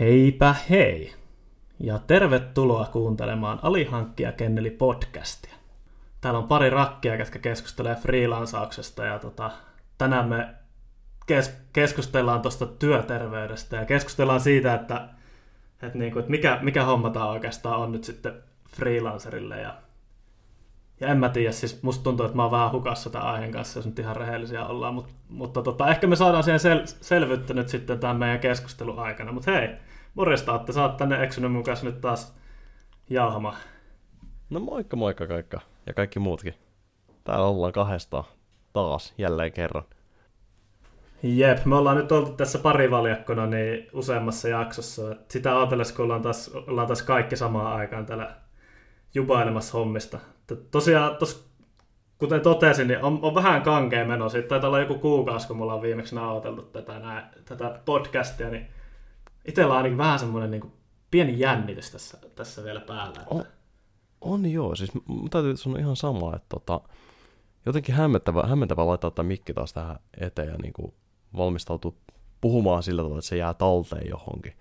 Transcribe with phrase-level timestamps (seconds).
[0.00, 1.14] Heipä hei!
[1.80, 5.54] Ja tervetuloa kuuntelemaan Alihankkija Kenneli podcastia.
[6.20, 9.50] Täällä on pari rakkia, jotka keskustelee freelansauksesta ja tota,
[9.98, 10.48] tänään me
[11.26, 15.08] kes- keskustellaan tuosta työterveydestä ja keskustellaan siitä, että,
[15.82, 18.34] että, niinku, että mikä, mikä homma tämä oikeastaan on nyt sitten
[18.76, 19.74] freelancerille ja
[21.00, 23.78] ja en mä tiedä, siis musta tuntuu, että mä oon vähän hukassa tämän aiheen kanssa,
[23.78, 27.68] jos nyt ihan rehellisiä ollaan, mutta, mutta tota, ehkä me saadaan siihen sel- selvyyttä nyt
[27.68, 29.32] sitten tämän meidän keskustelun aikana.
[29.32, 29.68] Mutta hei,
[30.14, 32.36] morjesta, että sä oot tänne eksynyt mun kanssa nyt taas
[33.10, 33.56] jauhamaan.
[34.50, 36.54] No moikka moikka kaikka ja kaikki muutkin.
[37.24, 38.24] Täällä ollaan kahdesta
[38.72, 39.84] taas jälleen kerran.
[41.22, 45.16] Jep, me ollaan nyt oltu tässä parivaljakkona niin useammassa jaksossa.
[45.28, 48.36] Sitä ajatellessa, kun ollaan taas, ollaan taas kaikki samaan aikaan täällä
[49.14, 50.18] jubailemassa hommista.
[50.56, 51.48] Tosiaan, tos,
[52.18, 54.28] kuten totesin, niin on, on vähän kankea meno.
[54.28, 58.66] Siitä taitaa olla joku kuukausi, kun mulla on viimeksi nauhoiteltu tätä, nää, tätä podcastia, niin
[59.44, 60.72] itsellä on ainakin vähän semmoinen niin
[61.10, 63.20] pieni jännitys tässä, tässä vielä päällä.
[63.22, 63.34] Että...
[63.34, 63.44] On,
[64.20, 66.80] on joo, siis mä täytyy sanoa ihan samaa, että tota,
[67.66, 70.94] jotenkin hämmentävä, hämmentävä laittaa tämä mikki taas tähän eteen ja niin kuin
[71.36, 71.92] valmistautua
[72.40, 74.52] puhumaan sillä tavalla, että se jää talteen johonkin.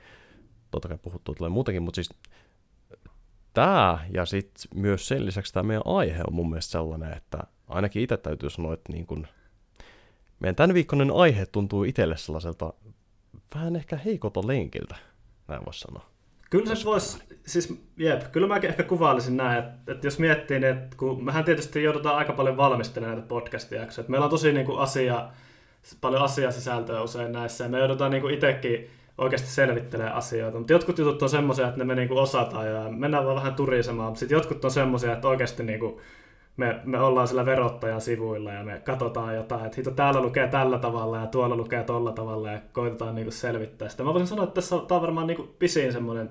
[0.72, 2.10] Totta kai puhuttua tulee muutenkin, mutta siis
[3.58, 8.02] tämä ja sitten myös sen lisäksi tämä meidän aihe on mun mielestä sellainen, että ainakin
[8.02, 9.28] itse täytyy sanoa, että niin kun
[10.40, 12.74] meidän tämän viikkoinen aihe tuntuu itselle sellaiselta
[13.56, 14.96] vähän ehkä heikolta lenkiltä,
[15.48, 16.10] näin voisi sanoa.
[16.50, 20.78] Kyllä se voisi, siis jep, kyllä mäkin ehkä kuvailisin näin, että, että jos miettii, niin
[20.78, 24.80] että kun mehän tietysti joudutaan aika paljon valmistelemaan näitä podcast-jaksoja, meillä on tosi niin kuin
[24.80, 25.30] asia,
[26.02, 30.58] paljon asiasisältöä usein näissä, ja me joudutaan niin kuin itsekin oikeasti selvittelee asioita.
[30.58, 34.16] Mutta jotkut jutut on semmoisia, että ne me niinku osataan ja mennään vaan vähän turisemaan.
[34.16, 36.02] Sitten jotkut on semmoisia, että oikeasti niinku
[36.58, 40.80] me, me ollaan sillä verottajan sivuilla ja me katsotaan jotain, että hito täällä lukee tällä
[40.80, 44.04] tavalla ja tuolla lukee tolla tavalla ja koitetaan niinku selvittää sitä.
[44.04, 46.30] Mä voisin sanoa, että tässä on, tämä on varmaan niinku pisin semmoinen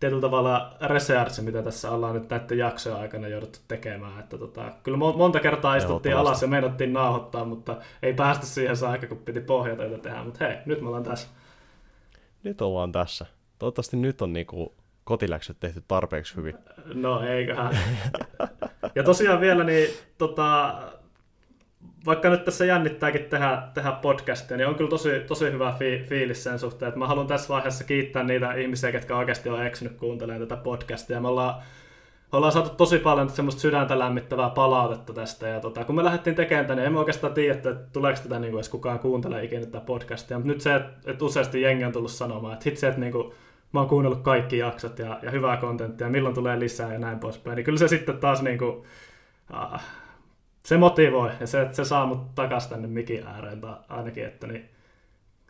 [0.00, 4.20] tietyllä tavalla research, mitä tässä ollaan nyt näiden jaksojen aikana jouduttu tekemään.
[4.20, 9.06] Että tota, kyllä monta kertaa istuttiin alas ja meinattiin nauhoittaa, mutta ei päästä siihen saakka,
[9.06, 10.24] kun piti pohjatöitä tehdä.
[10.24, 11.28] Mutta hei, nyt me ollaan tässä
[12.42, 13.26] nyt ollaan tässä.
[13.58, 16.54] Toivottavasti nyt on niinku kotiläksyt tehty tarpeeksi hyvin.
[16.94, 17.78] No eiköhän.
[18.94, 20.74] ja tosiaan vielä, niin tota,
[22.06, 26.44] vaikka nyt tässä jännittääkin tehdä, tehdä podcastia, niin on kyllä tosi, tosi hyvä fi- fiilis
[26.44, 30.48] sen suhteen, että mä haluan tässä vaiheessa kiittää niitä ihmisiä, jotka oikeasti on eksynyt kuuntelemaan
[30.48, 31.20] tätä podcastia.
[31.20, 31.62] Me ollaan
[32.32, 35.48] ollaan saatu tosi paljon semmoista sydäntä lämmittävää palautetta tästä.
[35.48, 38.50] Ja tota, kun me lähdettiin tekemään tänne, niin emme oikeastaan tiedä, että tuleeko tätä niin
[38.50, 40.38] kuin edes kukaan kuuntelee ikinä tätä podcastia.
[40.38, 43.32] Mutta nyt se, että, että useasti jengi on tullut sanomaan, että hitse, että niin kuin,
[43.72, 47.56] mä oon kuunnellut kaikki jaksot ja, ja hyvää kontenttia, milloin tulee lisää ja näin poispäin.
[47.56, 48.76] Niin kyllä se sitten taas niin kuin,
[49.52, 49.80] uh,
[50.64, 54.68] se motivoi ja se, se saa mut takaisin tänne mikin ääreen ainakin, että niin,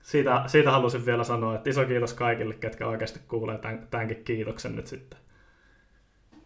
[0.02, 4.76] siitä, siitä halusin vielä sanoa, että iso kiitos kaikille, ketkä oikeasti kuulee tämän, tämänkin kiitoksen
[4.76, 5.18] nyt sitten.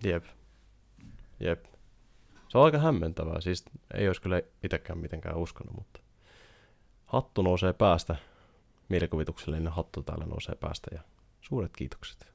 [0.05, 0.25] Jep.
[1.41, 1.65] Jep.
[2.49, 3.41] Se on aika hämmentävää.
[3.41, 3.65] Siis
[3.95, 6.01] ei olisi kyllä itsekään mitenkään uskonut, mutta
[7.07, 8.17] hattu nousee päästä.
[8.89, 11.01] Mielikuvituksellinen hattu täällä nousee päästä ja
[11.41, 12.33] suuret kiitokset.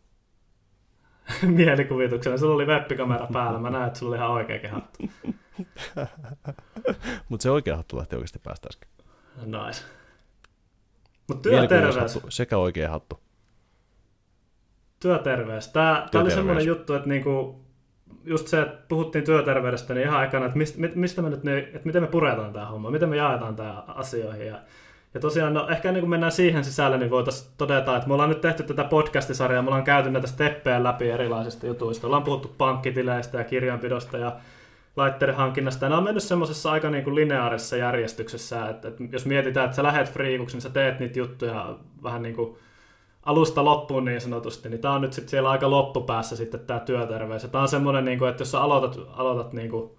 [1.58, 2.38] Mielikuvituksella.
[2.38, 3.60] Sulla oli webbikamera päällä.
[3.60, 5.04] Mä näen, että sulla oli ihan oikeakin hattu.
[7.30, 8.90] mutta se oikea hattu lähti oikeasti päästä äsken.
[9.46, 9.84] Nice.
[11.28, 12.20] Mutta työterveys.
[12.30, 13.20] Sekä oikea hattu
[15.00, 15.68] työterveys.
[15.68, 16.12] Tämä, työterveys.
[16.12, 17.62] tämä oli semmoinen juttu, että niinku,
[18.26, 22.04] just se, että puhuttiin työterveydestä, niin ihan aikana, että mistä, mistä me nyt, että miten
[22.04, 24.48] me puretaan tämä homma, miten me jaetaan tämä asioihin.
[24.48, 24.60] Ja,
[25.14, 28.30] ja tosiaan, no ehkä niin kuin mennään siihen sisälle, niin voitaisiin todeta, että me ollaan
[28.30, 32.08] nyt tehty tätä podcastisarjaa, me ollaan käyty näitä steppejä läpi erilaisista jutuista.
[32.08, 34.36] Ollaan puhuttu pankkitileistä ja kirjanpidosta ja
[34.96, 35.86] laitteiden hankinnasta.
[35.86, 39.76] Ja nämä on mennyt semmoisessa aika niin kuin lineaarisessa järjestyksessä, että, että jos mietitään, että
[39.76, 42.58] sä lähet friikuksi, niin sä teet niitä juttuja vähän niin kuin
[43.28, 47.44] alusta loppuun niin sanotusti, niin tämä on nyt sitten siellä aika loppupäässä sitten tämä työterveys.
[47.44, 49.92] Tämä on semmoinen, niin että jos sä aloitat, aloitat, niin kuin,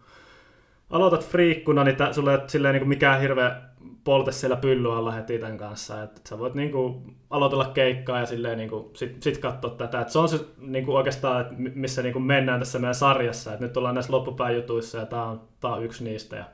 [0.90, 3.62] aloitat friikkuna, niin tää, sulle ei silleen niin kuin mikään hirveä
[4.04, 6.02] polte siellä pylly alla heti tämän kanssa.
[6.02, 10.00] Että sä voit niin kuin, aloitella keikkaa ja silleen, niin kuin, sit, sit katsoa tätä.
[10.00, 13.54] Et se on se niin kuin oikeastaan, että missä niin kuin mennään tässä meidän sarjassa.
[13.54, 16.36] Et nyt ollaan näissä loppupään jutuissa ja tämä on, tää on yksi niistä.
[16.36, 16.44] Ja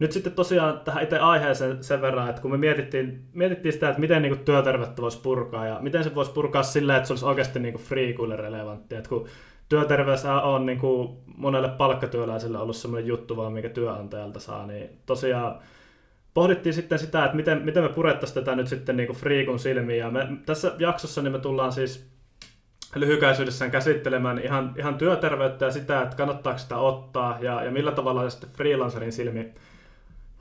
[0.00, 4.00] nyt sitten tosiaan tähän itse aiheeseen sen verran, että kun me mietittiin, mietittiin sitä, että
[4.00, 7.24] miten niin kuin työterveyttä voisi purkaa ja miten se voisi purkaa sillä, että se olisi
[7.24, 8.94] oikeasti niin kuin freekuille relevantti.
[8.94, 9.28] Että kun
[9.68, 15.58] työterveys on niin kuin monelle palkkatyöläiselle ollut sellainen juttu vaan, mikä työnantajalta saa, niin tosiaan
[16.34, 19.98] pohdittiin sitten sitä, että miten, miten me purettaisiin tätä nyt sitten niin kuin freekun silmiin.
[19.98, 22.10] Ja me, tässä jaksossa niin me tullaan siis
[22.94, 28.22] lyhykäisyydessään käsittelemään ihan, ihan työterveyttä ja sitä, että kannattaako sitä ottaa ja, ja millä tavalla
[28.22, 29.52] se sitten freelancerin silmi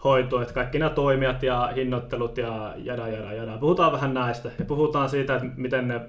[0.04, 3.57] hoituu, että kaikki nämä toimijat ja hinnoittelut ja jada jada jada.
[3.57, 6.01] Puhutaan vähän näistä ja puhutaan siitä, että miten ne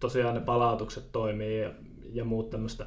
[0.00, 1.70] tosiaan ne palautukset toimii ja,
[2.12, 2.86] ja muut tämmöistä.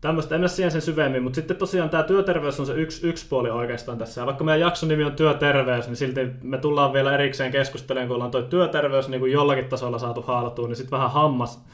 [0.00, 3.26] Tämmöistä, en mennä siihen sen syvemmin, mutta sitten tosiaan tämä työterveys on se yksi, yksi
[3.28, 4.20] puoli oikeastaan tässä.
[4.20, 8.14] Ja vaikka meidän jakson nimi on työterveys, niin silti me tullaan vielä erikseen keskustelemaan, kun
[8.14, 11.64] ollaan toi työterveys niin kuin jollakin tasolla saatu haalatuun, niin sitten vähän hammas,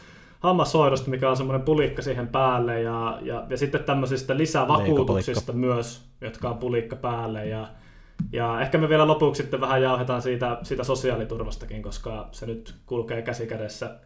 [0.40, 6.50] hammashoidosta, mikä on semmoinen pulikka siihen päälle, ja, ja, ja sitten tämmöisistä lisävakuutuksista myös, jotka
[6.50, 7.68] on pulikka päälle, ja,
[8.32, 13.22] ja ehkä me vielä lopuksi sitten vähän jauhetaan siitä, siitä sosiaaliturvastakin, koska se nyt kulkee
[13.22, 13.98] käsikädessä,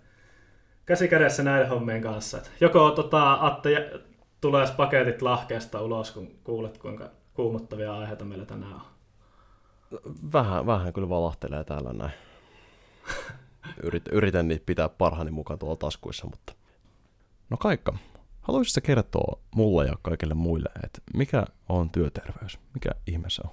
[0.87, 2.39] käsikädessä näiden hommien kanssa.
[2.39, 4.01] Et joko tota, Atte
[4.41, 8.81] tulee paketit lahkeesta ulos, kun kuulet, kuinka kuumottavia aiheita meillä tänään on.
[10.33, 12.13] Vähän, vähän kyllä valahtelee täällä näin.
[13.83, 16.53] Yrit, yritän niitä pitää parhaani mukaan tuolla taskuissa, mutta...
[17.51, 17.99] No Kaikka,
[18.41, 22.59] haluaisitko kertoa mulle ja kaikille muille, että mikä on työterveys?
[22.75, 23.51] Mikä ihmeessä on?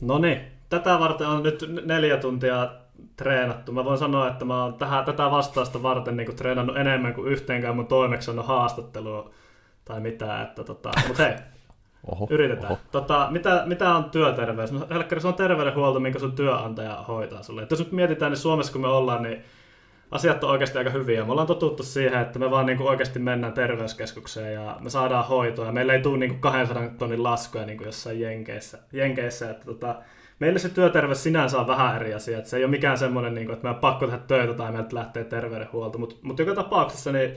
[0.00, 2.70] No niin, tätä varten on nyt neljä tuntia
[3.16, 3.72] treenattu.
[3.72, 7.32] Mä voin sanoa, että mä oon tähän, tätä vastausta varten niin kuin treenannut enemmän kuin
[7.32, 9.30] yhteenkään mun toimeksiannon haastattelua
[9.84, 10.42] tai mitään.
[10.42, 11.36] Että tota, mutta hei,
[12.06, 12.72] oho, yritetään.
[12.72, 12.80] Oho.
[12.92, 14.72] Tota, mitä, mitä on työterveys?
[14.72, 17.62] No, helkkari, se on terveydenhuolto, minkä sun työnantaja hoitaa sulle.
[17.62, 19.44] Et jos nyt mietitään, niin Suomessa kun me ollaan, niin
[20.10, 21.24] asiat on oikeasti aika hyviä.
[21.24, 25.26] Me ollaan totuttu siihen, että me vaan niin kuin oikeasti mennään terveyskeskukseen ja me saadaan
[25.26, 25.66] hoitoa.
[25.66, 28.78] Ja meillä ei tule niin kuin 200 tonnin laskuja niin kuin jossain Jenkeissä.
[28.92, 29.94] Jenkeissä että tota,
[30.38, 32.38] meille se työterveys sinänsä on vähän eri asia.
[32.38, 34.96] Että se ei ole mikään semmoinen, niin kuin, että meidän pakko tehdä töitä tai meiltä
[34.96, 35.98] lähtee terveydenhuolto.
[35.98, 37.34] Mutta mut joka tapauksessa niin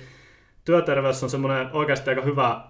[0.66, 2.62] työterveys on semmoinen oikeasti aika hyvä,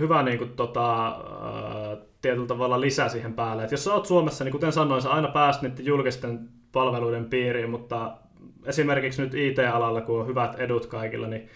[0.00, 3.64] hyvä niin kuin, tota, äh, tietyllä tavalla lisä siihen päälle.
[3.64, 7.70] Et jos sä oot Suomessa, niin kuten sanoin, sä aina pääst niiden julkisten palveluiden piiriin,
[7.70, 8.16] mutta
[8.64, 11.48] esimerkiksi nyt IT-alalla, kun on hyvät edut kaikilla, niin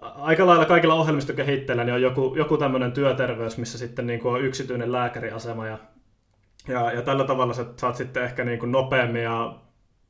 [0.00, 4.42] aika lailla kaikilla ohjelmistokehittäjillä niin on joku, joku tämmöinen työterveys, missä sitten niin kuin on
[4.42, 5.78] yksityinen lääkäriasema ja,
[6.68, 9.54] ja, ja tällä tavalla sä saat sitten ehkä niin kuin nopeammin ja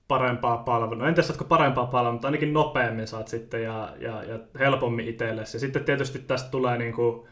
[0.09, 1.09] parempaa palvelua.
[1.09, 5.57] En tiedä, saatko parempaa palvelua, mutta ainakin nopeammin saat sitten ja, ja, ja helpommin itsellesi.
[5.57, 7.29] Ja sitten tietysti tästä tulee niin kuin,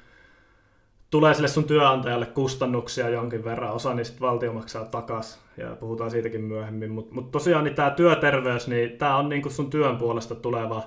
[1.11, 6.41] tulee sille sun työnantajalle kustannuksia jonkin verran, osa niistä valtio maksaa takas ja puhutaan siitäkin
[6.41, 10.83] myöhemmin, mutta mut tosiaan niin tämä työterveys, niin tämä on niinku sun työn puolesta tuleva,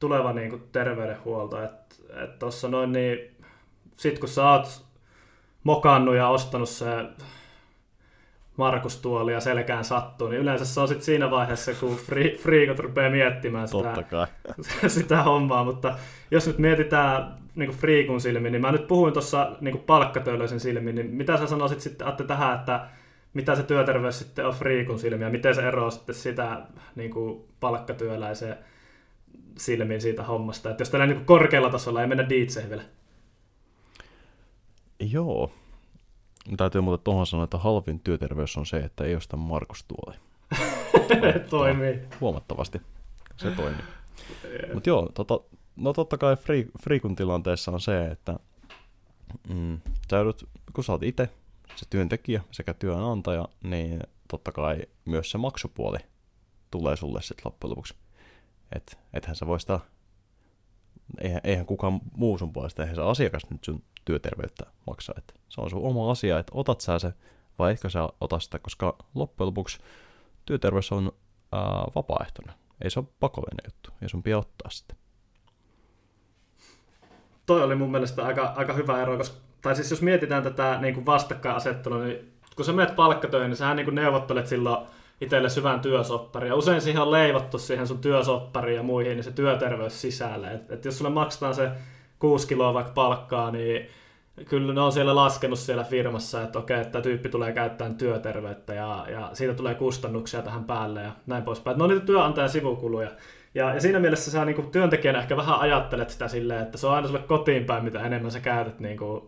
[0.00, 1.94] tuleva niinku terveydenhuolto, että
[2.24, 3.18] et tuossa noin niin,
[3.92, 4.84] sit kun sä oot
[5.64, 6.86] mokannut ja ostanut se
[8.56, 12.78] Markus tuoli ja selkään sattuu, niin yleensä se on sitten siinä vaiheessa, kun fri, friikot
[12.78, 15.94] rupeaa miettimään sitä, sitä hommaa, mutta
[16.30, 20.94] jos nyt mietitään niin kuin friikun silmin, niin mä nyt puhuin tuossa niin palkkatöölöisen silmin,
[20.94, 22.88] niin mitä sä sanoisit sitten Atte tähän, että
[23.34, 26.62] mitä se työterveys sitten on friikun silmin ja miten se eroaa sitten sitä
[26.94, 28.56] niin kuin palkkatyöläiseen
[29.58, 32.82] silmiin siitä hommasta, että jos tällä niin korkealla tasolla ei mennä diitseihin vielä.
[35.00, 35.50] Joo,
[36.56, 40.16] Täytyy muuten tuohon sanoa, että halvin työterveys on se, että ei osta Markus tuoli.
[41.50, 42.00] toimii.
[42.20, 42.80] Huomattavasti.
[43.36, 43.82] Se toimii.
[44.74, 45.40] Mutta joo, tota,
[45.76, 48.36] no totta kai free, Freekun tilanteessa on se, että
[49.48, 49.80] mm,
[50.10, 51.28] sä joudut, kun sä oot itse
[51.76, 55.98] se työntekijä sekä työnantaja, niin totta kai myös se maksupuoli
[56.70, 57.94] tulee sulle sitten loppujen lopuksi.
[58.72, 59.80] Et, ethän sä voi sitä,
[61.20, 65.14] eihän, eihän kukaan muu sun puolesta, eihän se asiakas nyt sun työterveyttä maksaa.
[65.18, 67.12] Et se on sun oma asia, että otat sä se
[67.58, 69.78] vai etkö sä ota sitä, koska loppujen lopuksi
[70.46, 71.12] työterveys on
[71.52, 71.60] ää,
[71.94, 72.54] vapaaehtoinen.
[72.84, 74.94] Ei se ole pakollinen juttu, ja sun pitää ottaa sitä.
[77.46, 80.94] Toi oli mun mielestä aika, aika hyvä ero, koska, tai siis jos mietitään tätä niin
[80.94, 84.86] kuin vastakkainasettelua, niin kun sä menet palkkatöihin, niin sähän niin kuin neuvottelet silloin
[85.20, 86.48] itselle syvän työsoppari.
[86.48, 90.52] Ja usein siihen on leivottu siihen sun työsoppariin ja muihin, niin se työterveys sisälle.
[90.52, 91.70] Et, et jos sulle maksetaan se
[92.18, 93.88] 6 kiloa vaikka palkkaa, niin
[94.44, 99.06] kyllä ne on siellä laskenut siellä firmassa, että okei, että tyyppi tulee käyttämään työterveyttä ja,
[99.10, 101.72] ja siitä tulee kustannuksia tähän päälle ja näin poispäin.
[101.72, 103.10] Että ne on niitä työnantajan sivukuluja.
[103.56, 106.86] Ja, ja siinä mielessä sä niin kuin työntekijänä ehkä vähän ajattelet sitä silleen, että se
[106.86, 109.22] on aina sulle kotiin päin, mitä enemmän sä käytät niin kuin,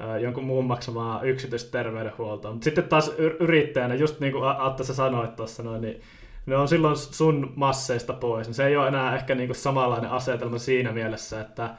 [0.00, 2.50] ä, jonkun muun maksamaa yksityistä terveydenhuoltoa.
[2.52, 3.08] Mutta sitten taas
[3.40, 6.00] yrittäjänä, just niin kuin Atta sä sanoit tuossa noin, niin
[6.46, 8.46] ne on silloin sun masseista pois.
[8.46, 11.74] Niin se ei ole enää ehkä niin kuin samanlainen asetelma siinä mielessä, että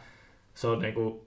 [0.53, 1.21] se on niin kuin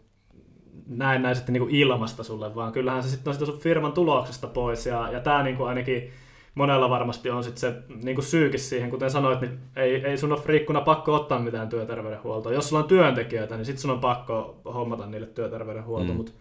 [0.87, 3.92] näin näin sitten niin kuin ilmasta sulle, vaan kyllähän se sitten on sitä sun firman
[3.92, 6.11] tuloksesta pois, ja, ja tämä niin kuin ainakin
[6.54, 10.32] monella varmasti on sitten se niin kuin syykin siihen, kuten sanoit, niin ei, ei sun
[10.32, 12.52] ole friikkuna pakko ottaa mitään työterveydenhuoltoa.
[12.52, 16.16] Jos sulla on työntekijöitä, niin sitten sun on pakko hommata niille työterveydenhuolto, mm.
[16.16, 16.32] mutta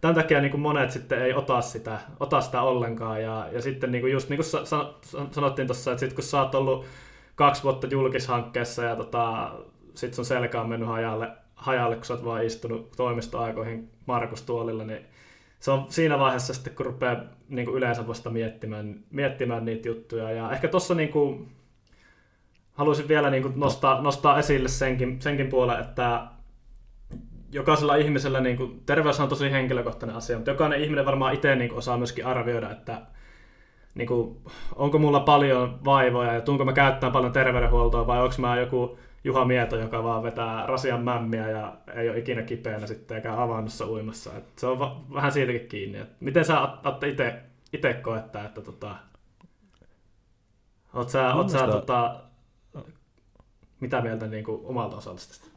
[0.00, 3.92] tämän takia niin kuin monet sitten ei ota sitä, ota sitä ollenkaan, ja, ja sitten
[3.92, 4.66] niin kuin just niin kuin
[5.30, 6.84] sanottiin tuossa, että sitten kun sä oot ollut
[7.34, 9.52] kaksi vuotta julkishankkeessa ja tota,
[9.94, 14.84] sitten sun selkä on mennyt hajalle, hajalle, kun sä oot vaan istunut toimistoaikoihin Markus tuolilla,
[14.84, 15.06] niin
[15.60, 17.16] se on siinä vaiheessa sitten, kun rupeaa
[17.48, 20.30] niin kuin yleensä vasta miettimään, miettimään niitä juttuja.
[20.30, 21.48] Ja ehkä tuossa niin kuin,
[22.72, 26.26] haluaisin vielä niin kuin nostaa, nostaa esille senkin, senkin puolen, että
[27.52, 31.68] jokaisella ihmisellä, niin kuin, terveys on tosi henkilökohtainen asia, mutta jokainen ihminen varmaan itse niin
[31.68, 33.02] kuin, osaa myöskin arvioida, että
[33.94, 34.36] niin kuin,
[34.76, 39.44] onko mulla paljon vaivoja ja tuunko mä käyttämään paljon terveydenhuoltoa vai onko mä joku Juha
[39.44, 44.36] Mieto, joka vaan vetää rasian mämmiä ja ei ole ikinä kipeänä sitten eikä avannossa uimassa.
[44.36, 45.98] Et se on va- vähän siitäkin kiinni.
[45.98, 47.08] Et miten sä Atte
[47.72, 48.96] itse koettaa, että tota,
[50.94, 52.20] oot sä, oot sä tota,
[53.80, 55.48] mitä mieltä niin kuin omalta osalta tästä?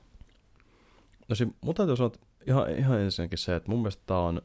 [1.28, 4.42] No siis mun täytyy sanoa, että ihan, ihan ensinnäkin se, että mun mielestä tämä on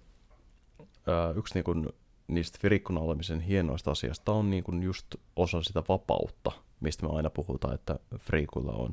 [1.08, 1.88] ö, yksi niin kuin
[2.28, 5.06] niistä firikkuna olemisen hienoista asiasta on niin kuin just
[5.36, 8.92] osa sitä vapautta, mistä me aina puhutaan, että friikulla on.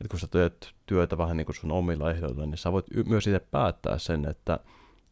[0.00, 3.26] Että kun sä teet työtä vähän niin kuin sun omilla ehdoilla, niin sä voit myös
[3.26, 4.58] itse päättää sen, että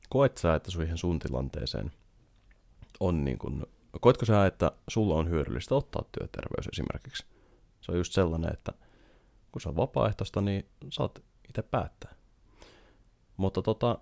[0.08, 1.92] koet sä, että siihen sun tilanteeseen
[3.00, 3.66] on niin kuin,
[4.00, 7.26] koetko sä, että sulla on hyödyllistä ottaa työterveys esimerkiksi.
[7.80, 8.72] Se on just sellainen, että
[9.52, 12.14] kun se on vapaaehtoista, niin saat itse päättää.
[13.36, 13.98] Mutta tota,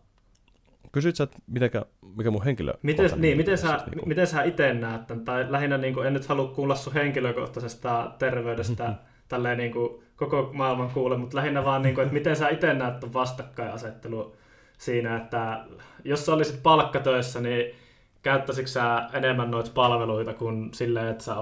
[0.93, 1.87] kysyt sä, mitenkä,
[2.17, 2.75] mikä mun henkilö...
[2.83, 4.09] Miten, niin, miten, sä, niin kuin...
[4.09, 5.25] miten sä itse näet tämän?
[5.25, 8.95] Tai lähinnä niin kuin, en nyt halua kuulla sun henkilökohtaisesta terveydestä
[9.29, 12.75] tälleen niin kuin, koko maailman kuule, mutta lähinnä vaan, niin kuin, että miten sä itse
[12.75, 14.37] näet tämän vastakkainasettelu
[14.79, 15.65] siinä, että
[16.05, 17.75] jos sä olisit palkkatöissä, niin
[18.23, 21.37] käyttäisikö sä enemmän noita palveluita kuin silleen, että sä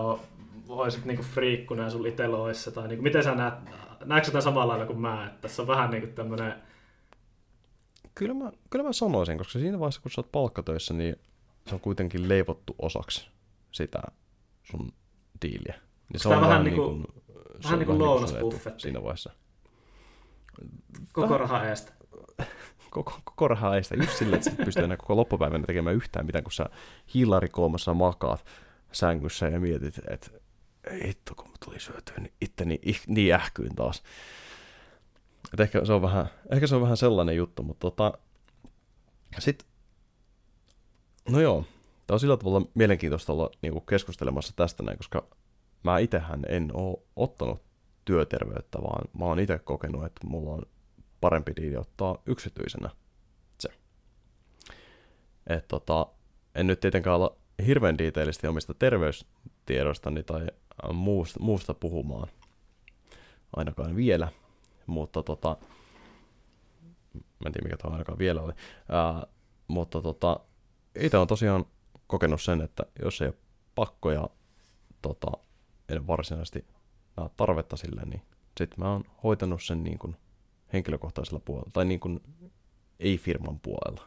[0.69, 3.55] olisit niinku friikkuna ja sulla itsellä olisi tai niinku, miten sä näet,
[4.05, 6.55] näetkö sä samalla lailla kuin mä, että tässä on vähän niinku tämmöinen
[8.15, 11.17] kyllä mä, kyllä mä sanoisin, koska siinä vaiheessa, kun sä oot palkkatöissä, niin
[11.67, 13.29] se on kuitenkin leivottu osaksi
[13.73, 14.03] sitä
[14.63, 14.93] sun
[15.43, 15.81] diiliä.
[16.13, 17.22] Niin se on vähän niin kuin, niin kuin,
[17.65, 18.83] vähän niin kuin lounasbuffetti.
[18.83, 19.31] Siinä vaiheessa.
[21.13, 21.93] Koko raha eestä.
[22.91, 23.97] Koko, koko raha eestä.
[23.97, 26.67] Just sillä, että pystyy enää koko loppupäivänä tekemään yhtään mitään, kun sä
[27.15, 28.45] hiilarikoomassa makaat
[28.93, 30.31] sängyssä ja mietit, että
[31.05, 34.03] hitto, kun tuli syötyä, niin itteni niin ähkyin taas.
[35.55, 38.13] Et ehkä, se on vähän, ehkä se on vähän sellainen juttu, mutta tota,
[39.39, 39.67] sit,
[41.31, 41.65] no joo,
[42.07, 45.27] tämä on sillä tavalla mielenkiintoista olla niinku keskustelemassa tästä näin, koska
[45.83, 47.63] mä itsehän en ole ottanut
[48.05, 50.63] työterveyttä, vaan mä oon itse kokenut, että mulla on
[51.21, 52.91] parempi diili ottaa yksityisenä
[53.59, 53.69] se.
[55.47, 56.07] Et tota,
[56.55, 57.37] en nyt tietenkään olla
[57.67, 60.47] hirveän diiteellisesti omista terveystiedostani tai
[60.93, 62.29] muusta, muusta puhumaan,
[63.57, 64.29] ainakaan vielä,
[64.87, 65.57] mutta tota,
[67.15, 68.53] mä en tiedä mikä tuo ainakaan vielä oli,
[68.89, 69.27] ää,
[69.69, 70.41] mutta tota,
[71.01, 71.65] itse on tosiaan
[72.07, 73.35] kokenut sen, että jos ei ole
[73.75, 74.29] pakko ja
[75.03, 75.31] tota,
[75.93, 76.65] en varsinaisesti
[77.17, 78.23] näe tarvetta sille, niin
[78.59, 80.17] sitten mä oon hoitanut sen niin kuin
[80.73, 82.21] henkilökohtaisella puolella, tai niin kuin
[83.01, 84.03] ei-firman puolella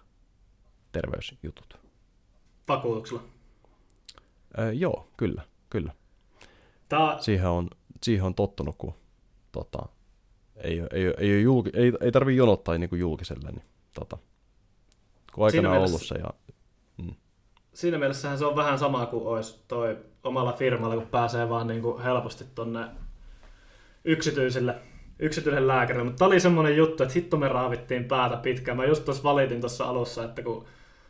[0.91, 1.79] terveysjutut.
[2.67, 3.23] Vakuutuksella?
[4.59, 5.93] Öö, joo, kyllä, kyllä.
[6.89, 7.21] Tää...
[7.21, 7.69] Siihen, on,
[8.03, 8.93] siihen on tottunut, kun
[9.51, 9.79] tota,
[10.55, 14.17] ei, ei, ei, ei, julki, ei, ei tarvitse jonottaa niin kuin julkiselle, niin tota,
[15.33, 16.15] kun aikana on ollut se.
[16.15, 16.29] Ja.
[17.75, 21.81] Siinä mielessähän se on vähän sama kuin olisi toi omalla firmalla, kun pääsee vaan niin
[21.81, 22.85] kuin helposti tonne
[24.05, 24.75] yksityiselle,
[25.19, 26.03] yksityiselle lääkärille.
[26.03, 28.77] Mutta tämä oli semmoinen juttu, että hitto me raavittiin päätä pitkään.
[28.77, 30.65] Mä just tuossa valitin tuossa alussa, että kun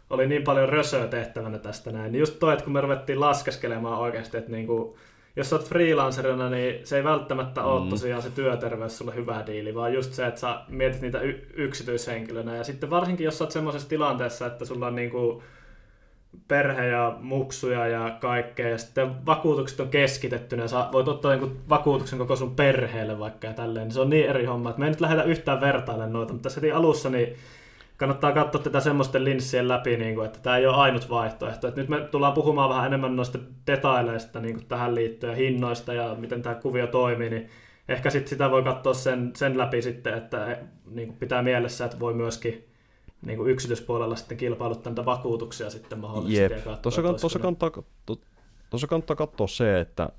[0.10, 4.00] oli niin paljon rösöä tehtävänä tästä näin, niin just toi, että kun me ruvettiin laskeskelemaan
[4.00, 4.96] oikeasti, että niin kuin,
[5.36, 7.90] jos sä oot freelancerina, niin se ei välttämättä ole mm.
[7.90, 12.56] tosiaan se työterveys sulle hyvä diili, vaan just se, että sä mietit niitä y- yksityishenkilönä.
[12.56, 15.44] Ja sitten varsinkin, jos sä oot semmoisessa tilanteessa, että sulla on niinku
[16.48, 21.52] perhe ja muksuja ja kaikkea, ja sitten vakuutukset on keskitetty, ja sä voit ottaa niinku
[21.70, 24.92] vakuutuksen koko sun perheelle vaikka ja tälleen, se on niin eri homma, että me ei
[24.92, 27.36] nyt lähdetä yhtään vertailemaan noita, mutta tässä heti alussa niin
[27.98, 31.68] kannattaa katsoa tätä semmoisten linssien läpi, niin kuin, että tämä ei ole ainut vaihtoehto.
[31.68, 36.16] Että nyt me tullaan puhumaan vähän enemmän noista detaileista niin kuin tähän liittyen, hinnoista ja
[36.20, 37.50] miten tämä kuvio toimii, niin
[37.90, 40.58] ehkä sit sitä voi katsoa sen, sen läpi sitten, että
[40.92, 42.68] niin kuin pitää mielessä, että voi myöskin
[43.22, 46.42] niin kuin yksityispuolella sitten kilpailuttaa niitä vakuutuksia sitten mahdollisesti.
[46.42, 46.82] Jep.
[46.82, 47.72] Tuossa, tuossa, kannattaa,
[48.70, 50.10] tuossa kannattaa katsoa se, että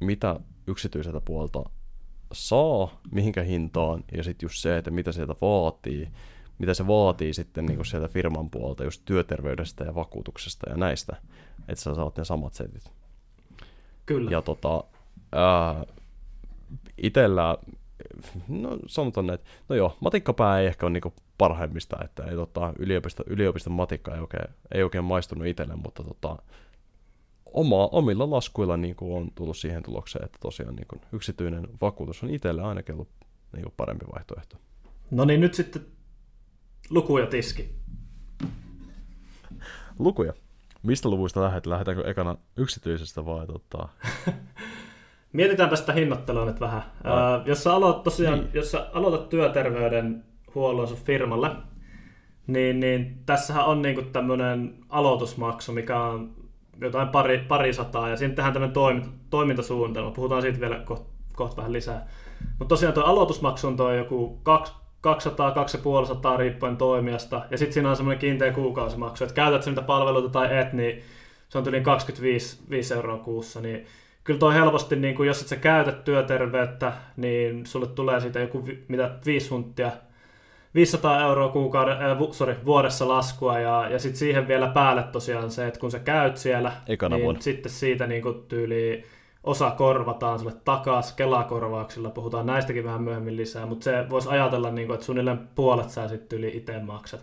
[0.00, 1.64] mitä yksityiseltä puolta
[2.32, 6.08] saa, mihinkä hintaan, ja sitten just se, että mitä sieltä vaatii,
[6.58, 11.16] mitä se vaatii sitten niin kuin sieltä firman puolelta just työterveydestä ja vakuutuksesta ja näistä,
[11.68, 12.92] että sä saat ne samat setit.
[14.06, 14.30] Kyllä.
[14.30, 14.84] Ja tota,
[15.32, 15.84] ää,
[16.98, 17.58] itellä,
[18.48, 23.22] no sanotaan että no joo, matikkapää ei ehkä ole niinku parhaimmista, että ei, tota, yliopisto,
[23.26, 26.36] yliopiston matikka ei oikein, ei oikein maistunut itselle, mutta tota,
[27.46, 32.22] oma, omilla laskuilla niin kuin on tullut siihen tulokseen, että tosiaan niin kuin yksityinen vakuutus
[32.22, 33.08] on itselle ainakin ollut
[33.52, 34.56] niin kuin parempi vaihtoehto.
[35.10, 35.86] No niin, nyt sitten
[36.90, 37.74] lukuja tiski.
[39.98, 40.32] Lukuja?
[40.82, 41.66] Mistä luvuista lähdet?
[41.66, 43.88] Lähdetäänkö ekana yksityisestä vai tota...
[45.32, 46.82] Mietitäänpä sitä hinnoittelua nyt vähän.
[47.04, 47.34] No.
[47.34, 48.50] Äh, jos, sä aloitat, tosiaan, niin.
[48.54, 51.50] jos sä aloitat työterveydenhuollon sun firmalle,
[52.46, 56.30] niin, niin tässähän on niinku tämmöinen aloitusmaksu, mikä on
[56.80, 60.10] jotain pari, pari sataa, ja siinä tehdään tämmöinen toiminta, toimintasuunnitelma.
[60.10, 62.06] Puhutaan siitä vielä kohta koht vähän lisää.
[62.58, 64.40] Mutta tosiaan tuo aloitusmaksu on tuo joku
[65.00, 69.82] 200, 250 riippuen toimijasta, ja sitten siinä on semmoinen kiinteä kuukausimaksu, että käytät sä niitä
[69.82, 71.02] palveluita tai et, niin
[71.48, 73.86] se on yli 25 5 euroa kuussa, niin
[74.26, 78.68] kyllä toi helposti, niin kun jos et sä käytät työterveyttä, niin sulle tulee siitä joku
[78.88, 79.90] mitä 5 huntia,
[80.74, 85.66] 500 euroa kuukauden, äh, sorry, vuodessa laskua ja, ja sitten siihen vielä päälle tosiaan se,
[85.66, 87.40] että kun sä käyt siellä, Ekana niin vuonna.
[87.40, 89.04] sitten siitä niin tyyliin
[89.44, 94.86] osa korvataan sulle takaisin Kelakorvauksilla, puhutaan näistäkin vähän myöhemmin lisää, mutta se voisi ajatella, niin
[94.86, 97.20] kuin, että suunnilleen puolet sä sitten yli itse maksat.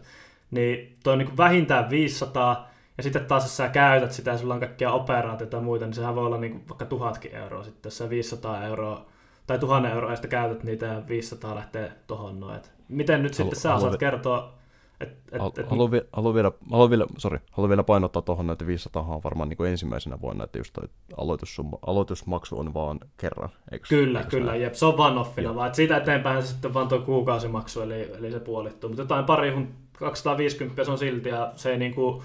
[0.52, 4.54] Niin toi on niin vähintään 500, ja sitten taas jos sä käytät sitä ja sulla
[4.54, 7.98] on kaikkia operaatioita ja muita, niin sehän voi olla niin vaikka tuhatkin euroa sitten, jos
[7.98, 9.06] sä 500 euroa
[9.48, 12.62] tai tuhannen euroa ja sitten käytät niitä ja 500 lähtee tuohon noin.
[12.90, 14.54] Miten nyt sitten sä osaat kertoa,
[15.00, 18.68] et, et, et, haluan, vi, haluan, vielä, haluan, vielä, sorry, haluan vielä painottaa tuohon, että
[18.68, 23.50] 500 on varmaan niin kuin ensimmäisenä vuonna, että just toi aloitussumma, aloitusmaksu on vaan kerran.
[23.72, 26.74] Eikö, kyllä, eikö kyllä, jep, se on vaan offina, vaan että siitä eteenpäin se sitten
[26.74, 28.90] vaan tuo kuukausimaksu, eli, eli se puolittuu.
[28.90, 32.24] Mutta jotain pari 250 se on silti, ja se ei niin kuin,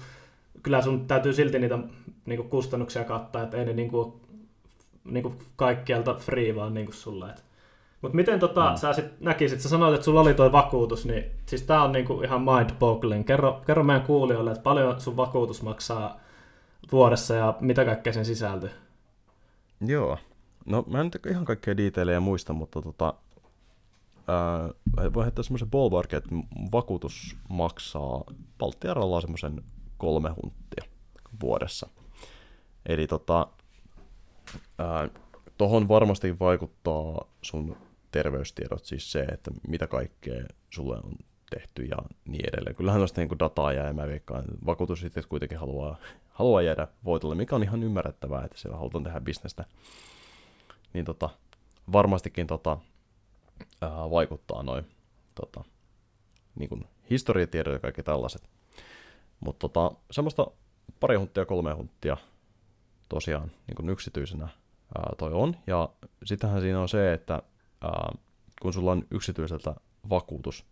[0.63, 1.79] kyllä sun täytyy silti niitä
[2.25, 4.13] niin kuin kustannuksia kattaa, että ei ne niin kuin,
[5.03, 7.29] niin kuin kaikkialta free vaan niin kuin sulle.
[7.29, 7.41] Että
[8.01, 8.77] mutta miten tota, mm.
[8.77, 12.21] sä sit näkisit, sä sanoit, että sulla oli toi vakuutus, niin siis tää on niinku
[12.21, 13.25] ihan mind-boggling.
[13.25, 16.19] Kerro, kerro meidän kuulijoille, että paljon sun vakuutus maksaa
[16.91, 18.69] vuodessa ja mitä kaikkea sen sisältyy?
[19.81, 20.17] Joo.
[20.65, 23.13] No mä en nyt ihan kaikkea detaileja muista, mutta tota,
[24.27, 24.69] ää,
[25.13, 26.29] voi heittää semmoisen ballpark, että
[26.71, 28.23] vakuutus maksaa
[28.57, 29.63] Baltiaralla semmoisen
[29.99, 30.83] kolme hunttia
[31.41, 31.89] vuodessa.
[32.85, 33.47] Eli tota,
[34.77, 35.09] ää,
[35.57, 37.77] tohon varmasti vaikuttaa sun
[38.11, 41.13] terveystiedot, siis se, että mitä kaikkea sulle on
[41.49, 42.75] tehty ja niin edelleen.
[42.75, 45.97] Kyllähän noista niin dataa jää, mä veikkaan, vakuutus sitten kuitenkin haluaa,
[46.29, 49.65] haluaa jäädä voitolle, mikä on ihan ymmärrettävää, että siellä halutaan tehdä bisnestä.
[50.93, 51.29] Niin tota,
[51.91, 52.77] varmastikin tota,
[53.81, 54.85] ää, vaikuttaa noin
[55.35, 55.63] tota,
[56.55, 58.58] niin historiatiedot ja kaikki tällaiset.
[59.39, 60.47] Mutta tota, semmoista
[60.99, 62.17] pari hunttia, kolme hunttia
[63.09, 64.43] tosiaan niin kuin yksityisenä
[64.97, 65.55] ää, toi on.
[65.67, 65.89] Ja
[66.23, 67.41] sittenhän siinä on se, että
[67.81, 68.11] ää,
[68.61, 69.75] kun sulla on yksityiseltä
[70.09, 70.65] vakuutus,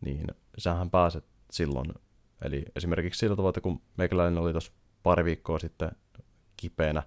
[0.00, 0.26] niin
[0.58, 1.94] sähän pääset silloin,
[2.42, 4.72] eli esimerkiksi sillä tavalla, että kun meikäläinen oli tuossa
[5.02, 5.90] pari viikkoa sitten
[6.56, 7.02] kipeänä,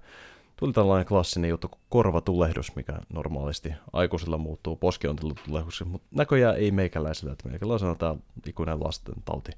[0.55, 7.31] tuli tällainen klassinen juttu kuin korvatulehdus, mikä normaalisti aikuisilla muuttuu poskiontelutulehduksi, mutta näköjään ei meikäläisellä,
[7.33, 8.15] että meikäläisellä on tämä
[8.47, 9.51] ikuinen lasten tauti,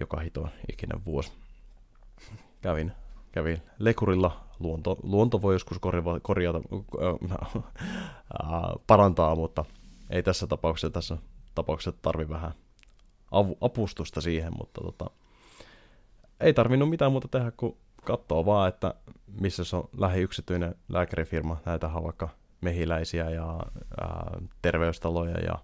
[0.00, 1.32] joka hito ikinen vuosi.
[2.60, 2.92] Kävin,
[3.32, 4.40] kävin lekurilla.
[4.58, 6.60] Luonto, luonto voi joskus korjata, korjata
[8.42, 8.50] äh,
[8.86, 9.64] parantaa, mutta
[10.10, 11.16] ei tässä tapauksessa, tässä
[11.54, 12.52] tapauksessa tarvi vähän
[13.30, 15.10] avu, apustusta siihen, mutta tota,
[16.40, 18.94] ei tarvinnut mitään muuta tehdä kuin katsoa vaan, että
[19.40, 22.28] missä se on lähiyksityinen lääkärifirma, näitä vaikka
[22.60, 23.60] mehiläisiä ja
[24.00, 25.58] ää, terveystaloja ja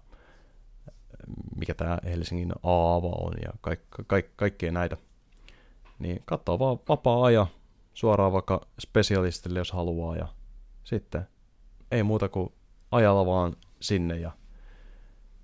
[1.59, 4.97] mikä tämä Helsingin Aava on ja kaik, kaik, kaikkea näitä.
[5.99, 7.47] Niin katsoo vaan vapaa-ajan,
[7.93, 10.27] suoraan vaikka spesialistille, jos haluaa, ja
[10.83, 11.27] sitten
[11.91, 12.53] ei muuta kuin
[12.91, 14.31] ajalla vaan sinne, ja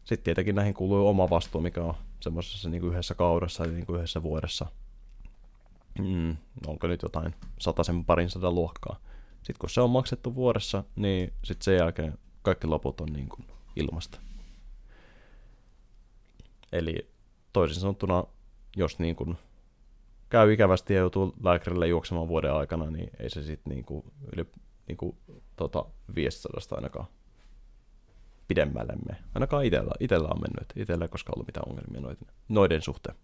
[0.03, 4.23] sitten tietenkin näihin kuuluu oma vastuu, mikä on semmoisessa niin yhdessä kaudessa, eli niin yhdessä
[4.23, 4.65] vuodessa.
[5.99, 7.35] Mm, onko nyt jotain
[7.81, 8.97] sen parin sata luokkaa.
[9.35, 13.47] Sitten kun se on maksettu vuodessa, niin sitten sen jälkeen kaikki loput on niin kuin
[13.75, 14.19] ilmasta.
[16.73, 17.09] Eli
[17.53, 18.23] toisin sanottuna,
[18.75, 19.37] jos niin kuin
[20.29, 24.45] käy ikävästi ja joutuu lääkärille juoksemaan vuoden aikana, niin ei se sitten niinku yli
[24.87, 25.17] niinku,
[25.55, 27.07] tota, 500 ainakaan
[28.47, 29.19] pidemmälle mene.
[29.35, 30.73] Ainakaan itellä, itellä on mennyt.
[30.75, 33.15] Itellä ei koskaan ollut mitään ongelmia noiden, noiden suhteen.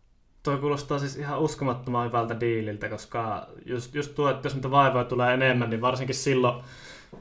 [0.43, 5.03] Toi kuulostaa siis ihan uskomattoman hyvältä diililtä, koska just, just tuo, että jos niitä vaivoja
[5.03, 6.63] tulee enemmän, niin varsinkin silloin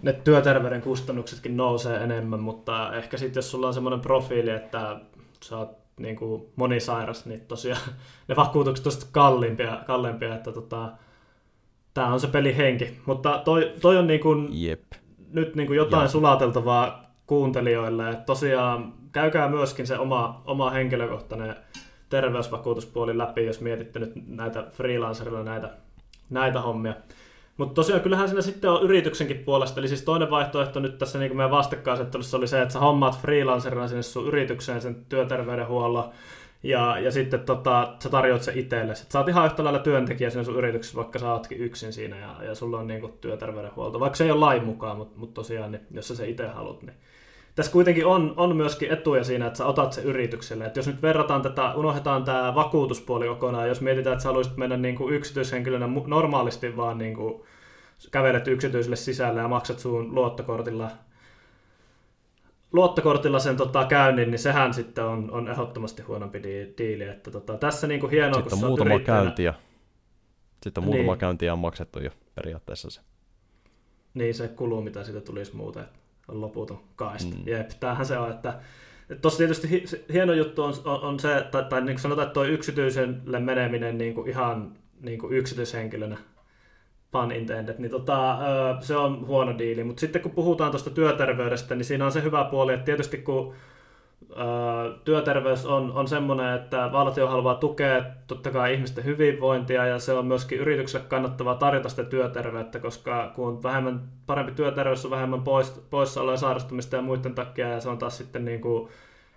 [0.03, 5.01] ne työterveyden kustannuksetkin nousee enemmän, mutta ehkä sitten jos sulla on semmoinen profiili, että
[5.45, 7.81] sä oot niin kuin monisairas, niin tosiaan
[8.29, 10.93] ne vakuutukset on kalliimpia, kalliimpia että tota,
[11.95, 12.99] tämä on se pelihenki.
[13.07, 14.83] Mutta toi, toi on niin kuin, Jep.
[15.33, 16.09] nyt niin kuin jotain ja.
[16.09, 18.11] sulateltavaa kuuntelijoille.
[18.11, 21.57] Että tosiaan käykää myöskin se oma, oma henkilökohtainen
[22.09, 25.71] terveysvakuutuspuoli läpi, jos mietitte nyt näitä freelancerilla näitä,
[26.31, 26.95] näitä hommia.
[27.59, 31.29] Mutta tosiaan kyllähän siinä sitten on yrityksenkin puolesta, eli siis toinen vaihtoehto nyt tässä niin
[31.29, 36.11] kuin meidän vastakkainasettelussa oli se, että sä hommaat freelancerina sinne sun yritykseen sen työterveydenhuollon,
[36.63, 38.95] Ja, ja sitten tota, sä tarjoat se itselle.
[38.95, 42.45] Sä oot ihan yhtä lailla työntekijä siinä sun yrityksessä, vaikka sä ootkin yksin siinä ja,
[42.45, 44.01] ja sulla on niin kuin, työterveydenhuolto.
[44.01, 46.83] Vaikka se ei ole lain mukaan, mutta, mutta tosiaan, niin, jos sä se itse haluat,
[46.83, 46.97] niin
[47.55, 50.65] tässä kuitenkin on, on myöskin etuja siinä, että sä otat se yritykselle.
[50.65, 54.77] Et jos nyt verrataan tätä, unohdetaan tämä vakuutuspuoli kokonaan, jos mietitään, että sä haluaisit mennä
[54.77, 57.43] niin kuin yksityishenkilönä normaalisti vaan niin kuin
[58.11, 60.91] kävelet yksityiselle sisälle ja maksat sun luottokortilla
[62.73, 66.43] luottokortilla sen tota, käynnin, niin sehän sitten on, on ehdottomasti huonompi
[66.79, 67.05] diili.
[67.05, 69.55] Että, tota, tässä niin kuin hienoa, sitten kun muutama käyntiä.
[70.63, 70.95] Sitten niin.
[70.95, 73.01] muutama käyntiä on maksettu jo periaatteessa se.
[74.15, 75.85] Niin, se kuluu, mitä siitä tulisi muuten.
[76.29, 77.37] On loputon kaista.
[77.37, 77.43] Mm.
[77.47, 78.61] Jep, tämähän se on, että
[79.23, 82.45] Tuossa tietysti hieno juttu on, on, on se, tai, tai niin kuin sanotaan, että tuo
[82.45, 86.17] yksityiselle meneminen niin kuin ihan niin kuin yksityishenkilönä
[87.11, 88.39] pun intended, niin tota,
[88.81, 89.85] se on huono diili.
[89.85, 93.55] Mutta sitten kun puhutaan tuosta työterveydestä, niin siinä on se hyvä puoli, että tietysti kun
[95.05, 100.27] työterveys on, on semmoinen, että valtio haluaa tukea totta kai ihmisten hyvinvointia ja se on
[100.27, 105.71] myöskin yritykselle kannattavaa tarjota sitä työterveyttä, koska kun on vähemmän, parempi työterveys on vähemmän pois,
[105.91, 108.89] poissaoloja sairastumista ja muiden takia ja se on taas sitten niin kuin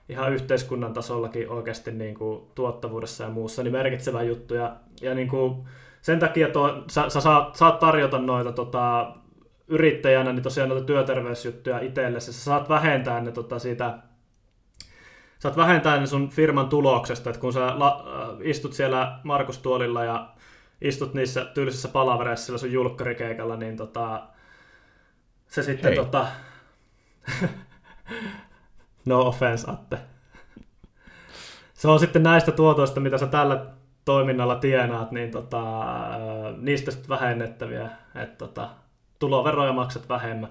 [0.10, 5.27] ihan yhteiskunnan tasollakin oikeasti niin kuin tuottavuudessa ja muussa niin merkitsevä juttu ja, ja niin
[5.27, 5.55] kuin
[6.02, 9.16] sen takia tuo, sä, sä saat, saat tarjota noita tota,
[9.68, 12.34] yrittäjänä niin tosiaan noita työterveysjuttuja itsellesi.
[12.34, 13.98] Sä saat vähentää ne tota, siitä
[15.40, 20.30] saat vähentää ne sun firman tuloksesta, että kun sä la, äh, istut siellä Markus-tuolilla ja
[20.82, 24.28] istut niissä tyylisissä palavereissa sillä sun julkkarikeikalla, niin tota,
[25.48, 25.96] se sitten Hei.
[25.96, 26.28] tota...
[29.06, 29.98] no offense, Atte.
[31.74, 33.66] Se on sitten näistä tuotoista, mitä sä tällä
[34.06, 35.64] toiminnalla tienaat, niin tota,
[36.58, 38.70] niistä sitten vähennettäviä, että tota,
[39.20, 40.50] tuloveroja maksat vähemmän.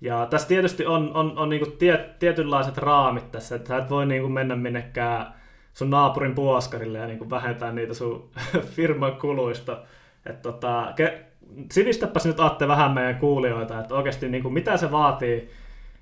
[0.00, 4.06] Ja tässä tietysti on, on, on niinku tie, tietynlaiset raamit tässä, että sä et voi
[4.06, 5.34] niinku mennä minnekään
[5.74, 8.30] sun naapurin puoskarille ja niinku vähentää niitä sun
[8.76, 9.82] firman kuluista.
[10.26, 11.24] Et tota, ke,
[11.72, 15.50] sivistäpäs nyt Atte vähän meidän kuulijoita, että oikeasti niinku, mitä se vaatii,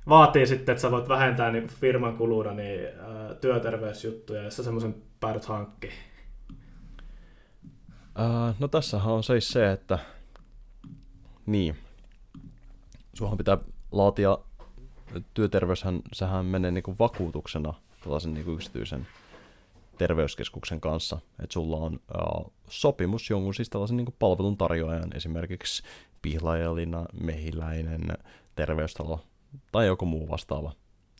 [0.08, 4.94] vaatii sitten, että sä voit vähentää niinku firman kuluina niin, ä, työterveysjuttuja, jos sä semmoisen
[5.20, 5.92] päädyt hankkiin.
[8.18, 9.98] Uh, no tässähän on siis se, että
[11.46, 11.76] niin,
[13.14, 13.58] suohan pitää
[13.92, 14.38] laatia,
[15.34, 17.74] työterveyshän, sehän menee niin kuin vakuutuksena
[18.04, 19.06] tällaisen niin kuin yksityisen
[19.98, 25.82] terveyskeskuksen kanssa, että sulla on uh, sopimus jonkun siis tällaisen niin palvelun tarjoajan, esimerkiksi
[26.22, 28.02] Pihlajalina, Mehiläinen,
[28.54, 29.20] terveystalo
[29.72, 30.72] tai joku muu vastaava.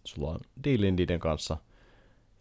[0.05, 1.57] Sulla on diilin niiden kanssa,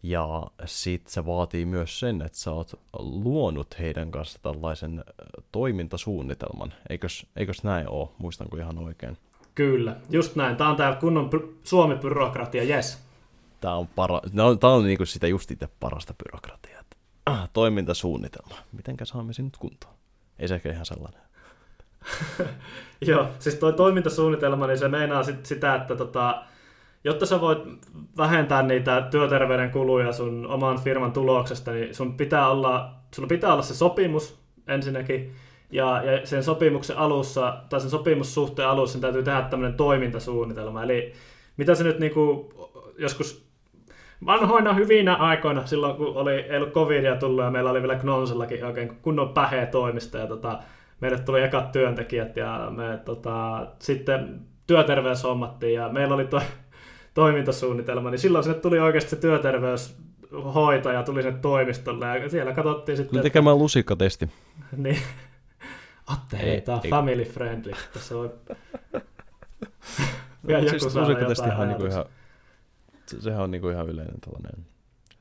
[0.02, 5.04] ja sitten se vaatii myös sen, että sä oot luonut heidän kanssa tällaisen
[5.52, 6.74] toimintasuunnitelman.
[6.90, 8.08] Eikös, eikös näin ole?
[8.18, 9.16] Muistanko ihan oikein?
[9.54, 10.56] Kyllä, just näin.
[10.56, 11.30] Tämä on täällä kunnon
[11.64, 12.98] Suomi-byrokratia, yes.
[13.60, 14.20] Tämä on, para...
[14.32, 16.76] no, tämä on niinku sitä just itse parasta byrokratiaa.
[17.26, 18.54] Ah, toimintasuunnitelma.
[18.72, 19.94] Mitenkä saamme sen nyt kuntoon?
[20.38, 21.20] Ei se ehkä ihan sellainen.
[23.08, 26.44] Joo, siis tuo toimintasuunnitelma, niin se meinaa sit sitä, että tota,
[27.06, 27.58] jotta sä voit
[28.16, 33.62] vähentää niitä työterveyden kuluja sun oman firman tuloksesta, niin sun pitää olla, sulla pitää olla
[33.62, 34.38] se sopimus
[34.68, 35.32] ensinnäkin,
[35.70, 40.82] ja, ja sen sopimuksen alussa, tai sen sopimussuhteen alussa sen täytyy tehdä tämmöinen toimintasuunnitelma.
[40.82, 41.12] Eli
[41.56, 42.52] mitä se nyt niinku,
[42.98, 43.46] joskus
[44.26, 48.64] vanhoina hyvinä aikoina, silloin kun oli, ei ollut covidia tullut ja meillä oli vielä Knonsellakin
[48.64, 50.58] oikein kunnon päheä toimista ja tota,
[51.00, 56.40] meille tuli ekat työntekijät ja me tota, sitten työterveys hommattiin ja meillä oli toi
[57.16, 63.10] toimintasuunnitelma, niin silloin sinne tuli oikeasti se työterveyshoitaja tuli sinne toimistolle ja siellä katsottiin sitten...
[63.10, 63.62] Tuli tekemään että...
[63.62, 64.30] lusikkatesti.
[64.76, 64.98] niin.
[66.06, 66.90] Atte, hei, tää on ei.
[66.90, 67.72] family friendly.
[67.92, 68.30] Tässä voi...
[70.46, 72.04] Vielä joku siis lusikkatestihan on niinku ihan...
[73.06, 74.66] Se, sehän on niinku ihan yleinen tällainen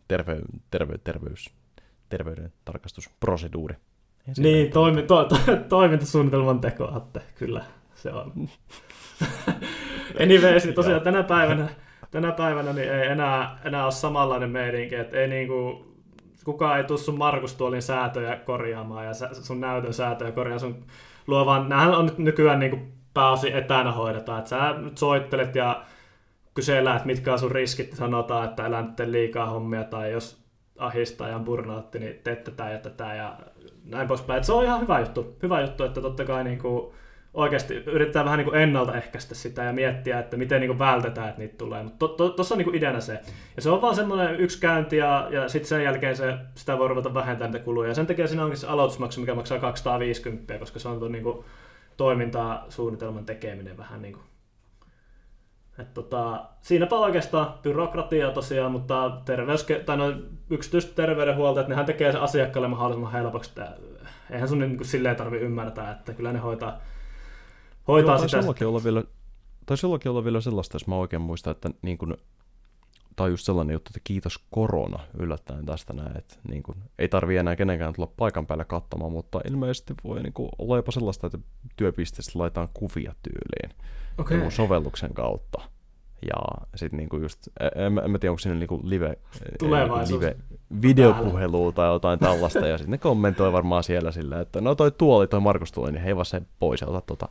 [0.08, 0.40] terve,
[0.72, 1.50] terve, terveys,
[2.10, 3.76] terveyden tarkastusproseduuri.
[4.38, 5.38] Niin, toimi, to, to,
[5.70, 8.32] toimintasuunnitelman teko, Atte, kyllä, se on.
[10.24, 11.70] Anyways, niin tosiaan tänä päivänä,
[12.12, 15.86] tänä päivänä niin ei enää, enää ole samanlainen meininki, että ei niinku,
[16.46, 20.86] kukaan ei tule sun Markus Tuolin säätöjä korjaamaan ja sun näytön säätöjä korjaamaan sun
[21.28, 21.70] luovan.
[21.70, 22.80] Nämähän on nyt nykyään niinku
[23.14, 25.84] pääosin etänä hoidetaan, että sä nyt soittelet ja
[26.54, 30.46] kysellään, että mitkä on sun riskit, sanotaan, että älä nyt liikaa hommia, tai jos
[30.78, 33.40] ahistaa ja burnoutti, niin teet tätä ja tätä ja
[33.86, 34.38] näin poispäin.
[34.38, 36.94] Et se on ihan hyvä juttu, hyvä juttu että totta kai niin kuin,
[37.36, 41.42] oikeasti yritetään vähän niin kuin ennaltaehkäistä sitä ja miettiä, että miten niin kuin vältetään, että
[41.42, 41.84] niitä tulee.
[41.84, 43.20] Mutta tuossa to, to, on niin kuin ideana se.
[43.56, 46.88] Ja se on vaan semmoinen yksi käynti ja, ja sitten sen jälkeen se, sitä voi
[46.88, 47.90] ruveta vähentämään niitä kuluja.
[47.90, 51.24] Ja sen takia siinä onkin se aloitusmaksu, mikä maksaa 250, koska se on tuon niin
[51.24, 51.46] kuin
[51.98, 54.24] toimintasuunnitelman tekeminen vähän niin kuin
[55.80, 60.14] Et tota, siinäpä oikeastaan byrokratia tosiaan, mutta terveys, tai no,
[60.50, 63.52] yksityistä terveydenhuolto, että nehän tekee sen asiakkaalle mahdollisimman helpoksi.
[64.32, 66.82] Eihän sun niin kuin silleen tarvi ymmärtää, että kyllä ne hoitaa,
[67.88, 68.68] hoitaa Joo, sitä.
[68.68, 69.04] Olla vielä,
[69.66, 72.18] tai silloinkin olla vielä sellaista, jos mä oikein muistan, että niin kuin,
[73.16, 77.38] tai just sellainen juttu, että kiitos korona yllättäen tästä näin, että niin kuin, ei tarvi
[77.38, 81.40] enää kenenkään tulla paikan päälle katsomaan, mutta ilmeisesti voi niin kuin, olla jopa sellaista, että
[81.76, 83.86] työpisteestä laitetaan kuvia tyyliin
[84.18, 84.52] okay.
[84.52, 85.62] sovelluksen kautta.
[86.22, 89.18] Ja sitten niinku just, en, en mä tiedä, onko siinä niinku live,
[89.62, 90.36] live
[90.82, 95.28] videopuhelua tai jotain tällaista, ja sitten ne kommentoi varmaan siellä sillä, että no toi tuoli,
[95.28, 97.30] toi Markus tuli, niin hei vaan se pois ja ota, tota,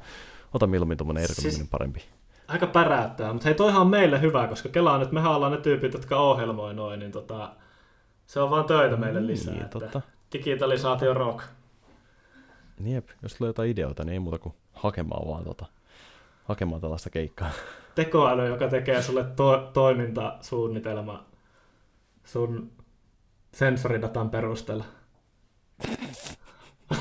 [0.55, 2.05] ota mieluummin tuommoinen ergonominen siis, parempi
[2.49, 5.93] aika päräyttää, mutta hei toihan on meille hyvä, koska Kela nyt mehän ollaan ne tyypit,
[5.93, 7.53] jotka ohjelmoi noin, niin tota,
[8.27, 9.55] se on vaan töitä meille niin, lisää.
[9.55, 10.01] Niin, totta.
[10.33, 11.45] Digitalisaatio rock.
[12.85, 15.67] Jep, jos tulee jotain ideoita, niin ei muuta kuin hakemaan vaan tota,
[16.45, 17.51] hakemaan tällaista keikkaa.
[17.95, 21.25] Tekoäly, joka tekee sulle to- toimintasuunnitelma
[22.25, 22.73] sun
[23.53, 24.85] sensoridatan perusteella.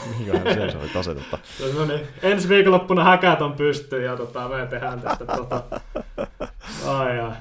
[0.09, 1.37] Mihinköhän se oli asetetta?
[1.77, 5.63] no niin, ensi viikonloppuna häkät on pystyyn ja tota, me tehdään tästä tota...
[6.87, 7.31] Ai ai.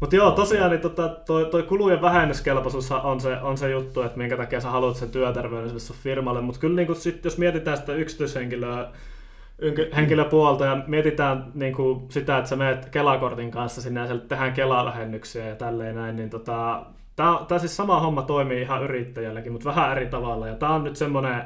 [0.00, 4.18] Mutta joo, tosiaan niin tota, toi, toi kulujen vähennyskelpoisuus on se, on se juttu, että
[4.18, 6.40] minkä takia sä haluat sen työterveyden sun firmalle.
[6.40, 8.88] Mutta kyllä niin sit, jos mietitään sitä yksityishenkilöä,
[9.96, 15.46] henkilöpuolta ja mietitään niin kuin sitä, että sä menet Kelakortin kanssa sinne ja tehdään Kela-vähennyksiä
[15.46, 16.82] ja tälleen näin, niin tota,
[17.16, 20.48] tämä siis sama homma toimii ihan yrittäjälläkin, mutta vähän eri tavalla.
[20.48, 21.42] Ja tämä on nyt semmoinen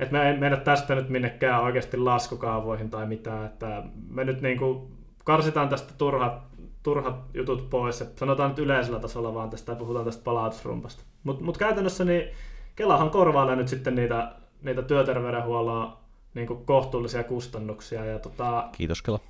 [0.00, 4.58] että me ei mennä tästä nyt minnekään oikeasti laskukaavoihin tai mitään, että me nyt niin
[4.58, 4.88] kuin
[5.24, 6.42] karsitaan tästä turhat,
[6.82, 11.02] turhat jutut pois ja sanotaan nyt yleisellä tasolla vaan tästä ja puhutaan tästä palautusrumpasta.
[11.24, 12.28] Mutta mut käytännössä niin
[12.76, 14.32] Kelahan korvailee nyt sitten niitä,
[14.62, 15.92] niitä työterveydenhuollon
[16.34, 18.04] niin kuin kohtuullisia kustannuksia.
[18.04, 19.20] Ja tota, Kiitos Kela.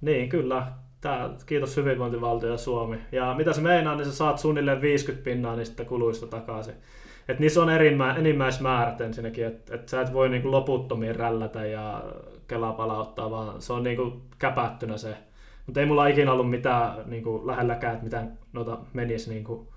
[0.00, 0.72] Niin, kyllä.
[1.00, 2.98] Tää, kiitos hyvinvointivaltio ja Suomi.
[3.12, 6.74] Ja mitä se meinaa, niin sä saat suunnilleen 50 pinnaa niistä kuluista takaisin.
[7.28, 12.04] Et niissä on erimä, enimmäismäärät ensinnäkin, että et sä et voi niinku loputtomiin rällätä ja
[12.46, 15.16] kelaa palauttaa, vaan se on niinku käpättynä se.
[15.66, 19.72] Mutta ei mulla ikinä ollut mitään niinku lähelläkään, että mitään noita menisi niinku,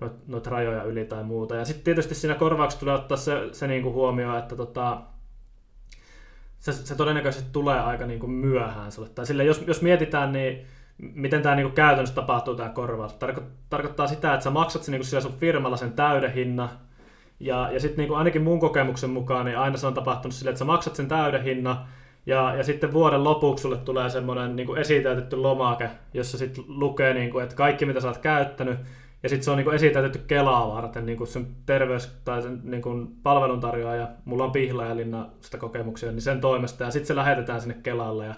[0.00, 1.56] noita noit rajoja yli tai muuta.
[1.56, 5.00] Ja sitten tietysti siinä korvauksessa tulee ottaa se, se niinku huomioon, että tota,
[6.58, 9.08] se, se todennäköisesti tulee aika niinku myöhään sulle.
[9.08, 10.66] Tai sille, jos, jos mietitään, niin
[10.98, 13.14] miten tämä niinku käytännössä tapahtuu tämä korvaus.
[13.14, 16.68] Tarko, tarkoittaa sitä, että sä maksat sen, niinku sun firmalla sen täyden hinnan,
[17.40, 20.58] ja, ja sitten niin ainakin mun kokemuksen mukaan, niin aina se on tapahtunut silleen, että
[20.58, 21.84] sä maksat sen täyden hinnan,
[22.26, 27.30] ja, ja sitten vuoden lopuksi sulle tulee semmoinen niin esitäytetty lomake, jossa sitten lukee, niin
[27.30, 28.78] kuin, että kaikki mitä sä oot käyttänyt,
[29.22, 32.82] ja sitten se on niin esitäytetty Kelaa varten, niin kuin sen terveys- tai sen niin
[32.82, 37.76] kuin palveluntarjoaja, mulla on Pihlajalinna sitä kokemuksia, niin sen toimesta, ja sitten se lähetetään sinne
[37.82, 38.34] Kelalle, ja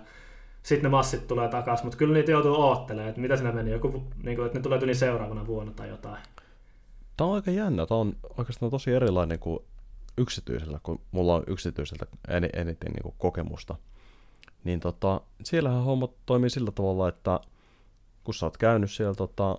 [0.62, 4.04] sitten ne massit tulee takaisin, mutta kyllä niitä joutuu oottelemaan, että mitä siinä meni, joku,
[4.22, 6.18] niin kuin, että ne tulee yli seuraavana vuonna tai jotain.
[7.16, 7.86] Tämä on aika jännä.
[7.86, 9.58] Tämä on oikeastaan tosi erilainen kuin
[10.18, 13.76] yksityisellä, kun mulla on yksityiseltä en, eniten niin kuin kokemusta.
[14.64, 17.40] Niin tota, siellähän homma toimii sillä tavalla, että
[18.24, 19.58] kun sä oot käynyt siellä tota,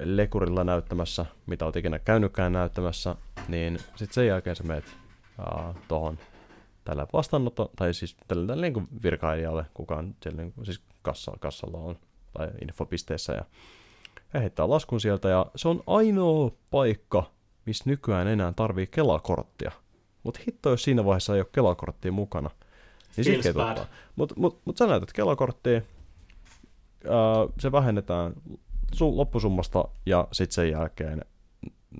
[0.00, 3.16] lekurilla näyttämässä, mitä oot ikinä käynytkään näyttämässä,
[3.48, 4.84] niin sitten sen jälkeen sä meet
[5.88, 6.18] tuohon
[6.84, 11.78] tällä vastaanotto, tai siis tällä, tällä niin virkailijalle, kukaan siellä niin kuin, siis kassa, kassalla
[11.78, 11.98] on,
[12.32, 13.44] tai infopisteessä, ja
[14.34, 17.30] he heittää laskun sieltä ja se on ainoa paikka,
[17.66, 19.72] missä nykyään enää tarvii kelakorttia.
[20.22, 22.50] Mutta hitto, jos siinä vaiheessa ei ole kelakorttia mukana,
[23.16, 23.54] niin sitten
[24.16, 25.80] Mutta mut, mut sä näytät kelakorttia,
[27.04, 28.32] ää, se vähennetään
[28.96, 31.24] su- loppusummasta ja sitten sen jälkeen,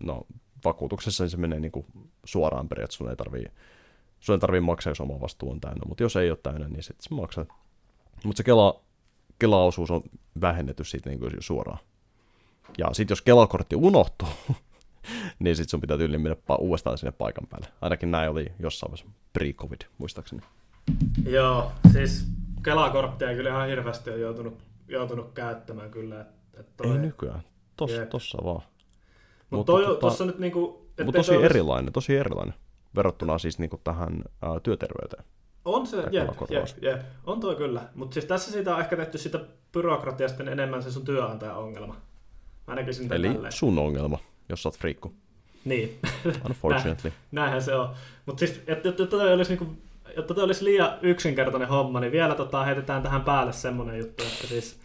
[0.04, 0.26] no
[0.64, 1.86] vakuutuksessa se menee niinku
[2.24, 3.46] suoraan periaatteessa, sun ei tarvii,
[4.20, 6.82] sun ei tarvii maksaa, jos oma vastuu on täynnä, mutta jos ei ole täynnä, niin
[6.82, 7.44] sitten se maksaa.
[8.24, 8.80] Mutta se Kela,
[9.38, 10.02] Kela-osuus on
[10.40, 11.78] vähennetty siitä niinku suoraan.
[12.78, 14.28] Ja sitten jos kelakortti unohtuu,
[15.38, 17.66] niin sitten sun pitää tyyliin mennä uudestaan sinne paikan päälle.
[17.80, 20.42] Ainakin näin oli jossain vaiheessa pre-covid, muistaakseni.
[21.26, 22.26] Joo, siis
[22.62, 26.20] kelakorttia kyllä ihan hirveästi on joutunut, joutunut käyttämään kyllä.
[26.20, 26.26] Et,
[26.60, 26.92] et toi...
[26.92, 27.42] Ei nykyään,
[27.76, 28.62] Tos, tossa vaan.
[29.50, 30.88] Mut Mutta toi, tota, tossa nyt niinku...
[31.04, 31.44] Mutta tosi olisi...
[31.44, 32.54] erilainen, tosi erilainen
[32.96, 35.24] verrattuna siis niinku tähän ää, työterveyteen.
[35.64, 37.88] On se, jep, jep, jep, on toi kyllä.
[37.94, 39.40] Mutta siis tässä siitä on ehkä tehty sitä
[39.72, 41.96] byrokratiasta enemmän se sun työnantajan ongelma.
[42.66, 43.52] Mä näkisin Eli tälleen.
[43.52, 45.12] sun ongelma, jos sä oot friikku.
[45.64, 45.98] Niin.
[46.48, 47.12] Unfortunately.
[47.32, 47.90] Näinhän se on.
[48.26, 49.76] Mutta siis, että jotta toi olisi niinku
[50.16, 54.46] jotta toi olisi liian yksinkertainen homma, niin vielä tota, heitetään tähän päälle semmoinen juttu, että
[54.46, 54.80] siis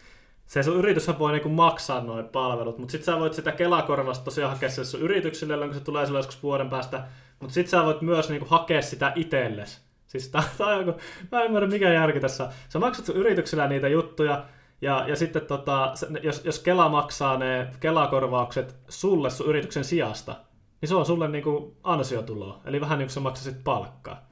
[0.45, 4.53] se sun yrityshän voi niinku maksaa noin palvelut, mutta sitten sä voit sitä Kelakorvasta tosiaan
[4.53, 7.03] hakea se sun yrityksille, kun se tulee sulle joskus vuoden päästä,
[7.39, 9.79] mutta sitten sä voit myös niinku hakea sitä itsellesi.
[10.07, 10.99] Siis tää, tää on joku,
[11.31, 12.49] mä en ymmärrä mikä järki tässä.
[12.69, 14.45] Sä maksat sun yrityksellä niitä juttuja,
[14.81, 20.35] Ja, ja sitten tota, jos, jos Kela maksaa ne Kelakorvaukset sulle sun yrityksen sijasta,
[20.81, 22.61] niin se on sulle niin kuin ansiotuloa.
[22.65, 24.27] Eli vähän niin kuin sä maksasit palkkaa.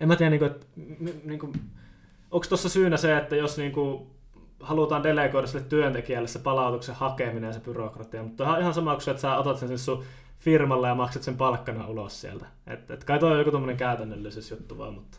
[0.00, 0.66] En mä tiedä, niin kuin, että,
[1.24, 1.52] niin kuin,
[2.30, 4.06] onko tuossa syynä se, että jos niin kuin,
[4.60, 9.10] halutaan delegoida sille työntekijälle se palautuksen hakeminen ja se byrokratia, mutta ihan sama kuin se,
[9.10, 10.04] että sä otat sen sun
[10.38, 12.46] firmalle ja maksat sen palkkana ulos sieltä.
[12.66, 15.18] Et, et kai toi on joku tämmöinen käytännöllisyys juttu vaan, mutta...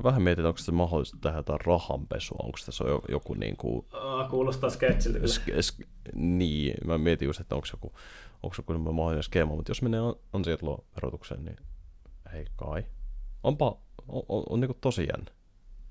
[0.00, 3.86] Mä vähän mietin, onko se mahdollista tehdä jotain rahanpesua, onko tässä joku niin kuin...
[4.30, 5.34] kuulostaa sketsiltä kyllä.
[5.34, 7.92] Sk- sk- niin, mä mietin just, että onko joku,
[8.42, 10.00] onko joku mahdollinen skeema, mutta jos menee
[10.32, 11.56] ansiotuloverotukseen, niin
[12.32, 12.84] hei kai.
[13.42, 13.78] Onpa,
[14.08, 15.30] on, on, on niin kuin tosi jännä.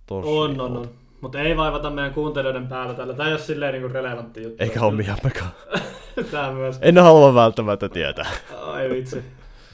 [0.06, 0.89] Tosi on, on, on.
[1.22, 3.13] Mutta ei vaivata meidän kuuntelijoiden päällä tällä.
[3.13, 4.63] Tämä ei ole silleen niin relevantti juttu.
[4.63, 5.52] Eikä ole miammekaan.
[6.32, 6.80] Tämä myös.
[6.82, 8.30] En halua välttämättä tietää.
[8.62, 9.24] Ai vitsi.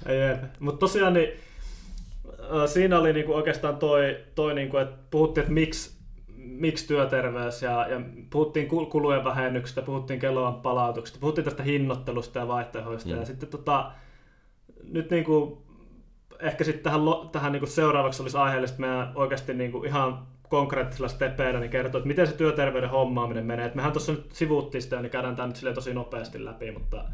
[0.06, 0.36] Ei, ei.
[0.60, 1.30] Mutta tosiaan niin,
[2.66, 6.00] siinä oli niinku oikeastaan toi, toi niinku, että puhuttiin, että miksi
[6.60, 13.10] miksi työterveys ja, ja puhuttiin kulujen vähennyksestä, puhuttiin kelloan palautuksesta, puhuttiin tästä hinnoittelusta ja vaihtoehdoista
[13.10, 13.20] mm.
[13.20, 13.92] ja sitten tota,
[14.84, 15.66] nyt niinku,
[16.40, 21.72] ehkä sitten tähän, tähän niinku seuraavaksi olisi aiheellista meidän oikeasti niinku ihan konkreettisilla stepeillä niin
[21.72, 23.66] kertoo, että miten se työterveyden hommaaminen menee.
[23.66, 27.06] Et mehän tuossa nyt sivuuttiin sitä, niin käydään tämä nyt tosi nopeasti läpi, mutta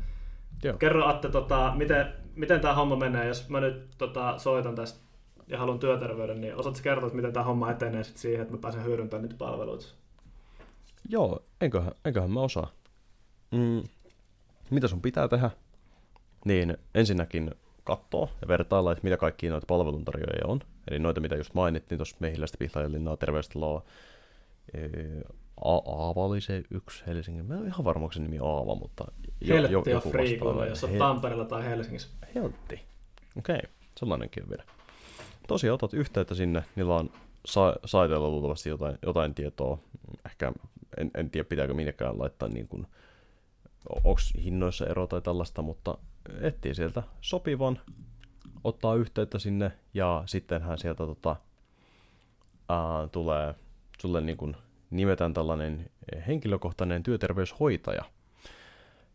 [0.63, 0.77] Joo.
[0.77, 5.04] kerro Atte, tota, miten, miten tämä homma menee, jos mä nyt tota, soitan tästä
[5.47, 8.83] ja haluan työterveyden, niin osaatko kertoa, miten tämä homma etenee sit siihen, että mä pääsen
[8.83, 9.85] hyödyntämään niitä palveluita?
[11.09, 12.71] Joo, enköhän, enköhän mä osaa.
[13.51, 13.83] Mm,
[14.69, 15.49] mitä sun pitää tehdä?
[16.45, 17.51] Niin ensinnäkin
[17.83, 20.59] katsoa ja vertailla, että mitä kaikkia noita palveluntarjoajia on.
[20.91, 23.83] Eli noita, mitä just mainittiin tuossa Mehilästä, Pihlajalinna, Terveystaloa,
[25.63, 27.45] Aava oli se yksi Helsingin.
[27.45, 29.05] Mä en ole ihan varma, onko se nimi Aava, mutta
[29.41, 32.09] jo, Heltti jo, on Friikulla, jos on Hel- Tampereella tai Helsingissä.
[32.35, 32.81] Heltti.
[33.37, 33.69] Okei, okay.
[33.99, 34.63] sellainenkin on vielä.
[35.47, 37.09] Tosiaan otat yhteyttä sinne, niillä on
[37.45, 39.77] sa- saiteella luultavasti jotain, jotain tietoa.
[40.25, 40.51] Ehkä
[40.97, 42.87] en, en tiedä, pitääkö minnekään laittaa niin kuin,
[43.89, 45.97] onko hinnoissa ero tai tällaista, mutta
[46.41, 47.79] etsii sieltä sopivan,
[48.63, 51.35] ottaa yhteyttä sinne ja sittenhän sieltä tota,
[52.69, 53.55] ää, tulee
[53.99, 54.55] sulle niin kuin
[54.89, 55.89] nimetään tällainen
[56.27, 58.03] henkilökohtainen työterveyshoitaja.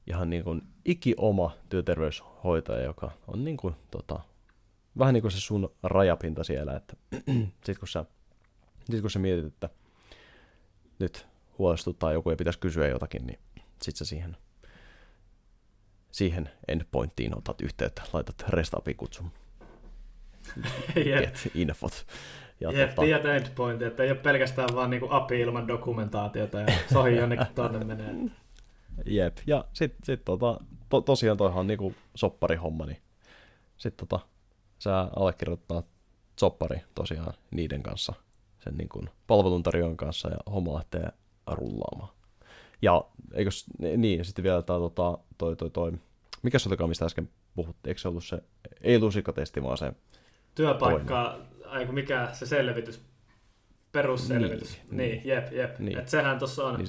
[0.06, 4.20] Ihan niin kuin ikioma työterveyshoitaja, joka on niin kuin, tota,
[4.98, 6.96] vähän niin kuin se sun rajapinta siellä, että
[7.64, 8.04] sit kun sä,
[8.90, 9.70] sit kun sä mietit, että
[10.98, 11.26] nyt
[11.58, 13.38] huolestuttaa joku ja pitäisi kysyä jotakin, niin
[13.82, 14.36] sit sä siihen
[16.10, 19.30] siihen endpointtiin otat yhteyttä, laitat restapin kutsun.
[20.94, 22.06] Get infot.
[22.60, 23.02] Ja Jep, tota...
[23.02, 27.84] tiedät endpointti, että ei ole pelkästään vaan niinku API ilman dokumentaatiota ja sohi jonnekin tonne
[27.84, 28.14] menee.
[29.06, 32.98] Jep, ja sitten sit tota, to, tosiaan toihan on niinku sopparihomma, niin
[33.76, 34.26] sitten tota,
[34.80, 35.82] sä allekirjoittaa
[36.40, 38.12] soppari tosiaan niiden kanssa,
[38.64, 41.08] sen niinku palveluntarjoajan kanssa ja homma lähtee
[41.46, 42.14] rullaamaan.
[42.82, 45.92] Ja eikös, niin, sitten vielä tämä tota, toi, toi, toi,
[46.42, 48.42] mikä se olikaan, mistä äsken puhuttiin, eikö se ollut se,
[48.80, 49.92] ei lusikatesti, vaan se
[50.54, 53.02] Työpaikka, aiku mikä se selvitys,
[53.92, 54.72] perusselvitys.
[54.72, 55.78] Niin, niin, niin jep, jep.
[55.78, 55.98] Niin.
[55.98, 56.78] Et sehän tuossa on.
[56.78, 56.88] Niin,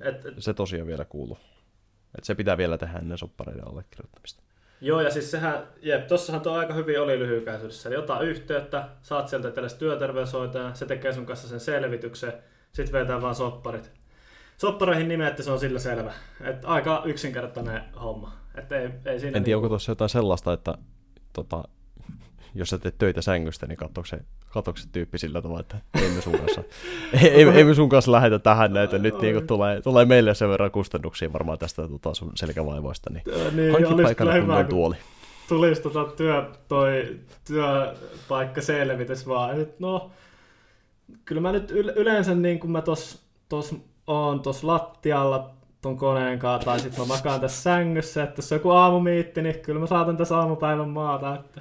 [0.00, 1.38] et, et, se tosiaan vielä kuuluu.
[2.18, 4.42] Et se pitää vielä tehdä ennen soppareiden allekirjoittamista.
[4.80, 7.88] Joo, ja siis sehän, jep, tossahan tuo aika hyvin oli lyhykäisyydessä.
[7.88, 12.32] Eli ota yhteyttä, saat sieltä tällaista työterveyshoitajan, se tekee sun kanssa sen selvityksen,
[12.72, 13.92] sitten vetää vaan sopparit
[14.58, 16.12] soppareihin nimeä, että se on sillä selvä.
[16.40, 18.32] Et aika yksinkertainen homma.
[18.54, 20.74] Et ei, ei siinä en tiedä, onko tuossa jotain sellaista, että
[21.32, 21.64] tota,
[22.58, 26.10] jos sä teet töitä sängystä, niin katsoiko se, katsoiko se tyyppi sillä tavalla, että ei
[26.10, 26.62] me sun kanssa,
[27.22, 30.48] ei, ei, ei me sun kanssa lähetä tähän näitä, nyt niin tulee, tulee meille sen
[30.48, 34.96] verran kustannuksia varmaan tästä tota, sun selkävaivoista, niin, niin hankki paikalla kunnon tuoli.
[35.48, 37.16] Tulisi tota työ, toi
[37.46, 40.10] työpaikka selvitys vaan, että no,
[41.24, 43.18] kyllä mä nyt yleensä niin kuin mä tuossa
[44.06, 45.50] oon tuossa lattialla
[45.82, 49.60] ton koneen kanssa, tai sitten mä makaan tässä sängyssä, että jos on joku aamumiitti, niin
[49.60, 51.60] kyllä mä saatan tässä aamupäivän maata, että...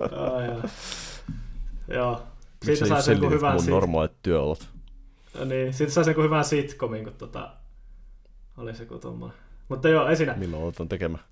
[0.00, 0.62] oh, joo.
[1.88, 2.22] joo.
[2.62, 3.70] Siitä sai sen hyvän sit...
[3.70, 4.68] normaalit työolot.
[5.38, 7.50] Ja niin, siitä sai sen hyvän sitcomin, kun tota...
[8.56, 9.38] Oli se kun tommoinen.
[9.68, 10.34] Mutta joo, ei siinä.
[10.34, 11.24] Milloin aloitan tekemään?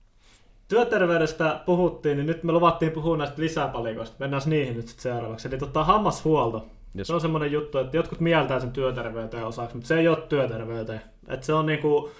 [0.68, 4.16] Työterveydestä puhuttiin, niin nyt me luvattiin puhua näistä lisäpalikoista.
[4.18, 5.48] Mennään niihin nyt sitten seuraavaksi.
[5.48, 6.66] Eli tota, hammashuolto.
[6.98, 7.06] Yes.
[7.06, 11.00] Se on semmoinen juttu, että jotkut mieltää sen työterveyteen osaksi, mutta se ei ole työterveyteen.
[11.28, 12.10] Et se on niinku,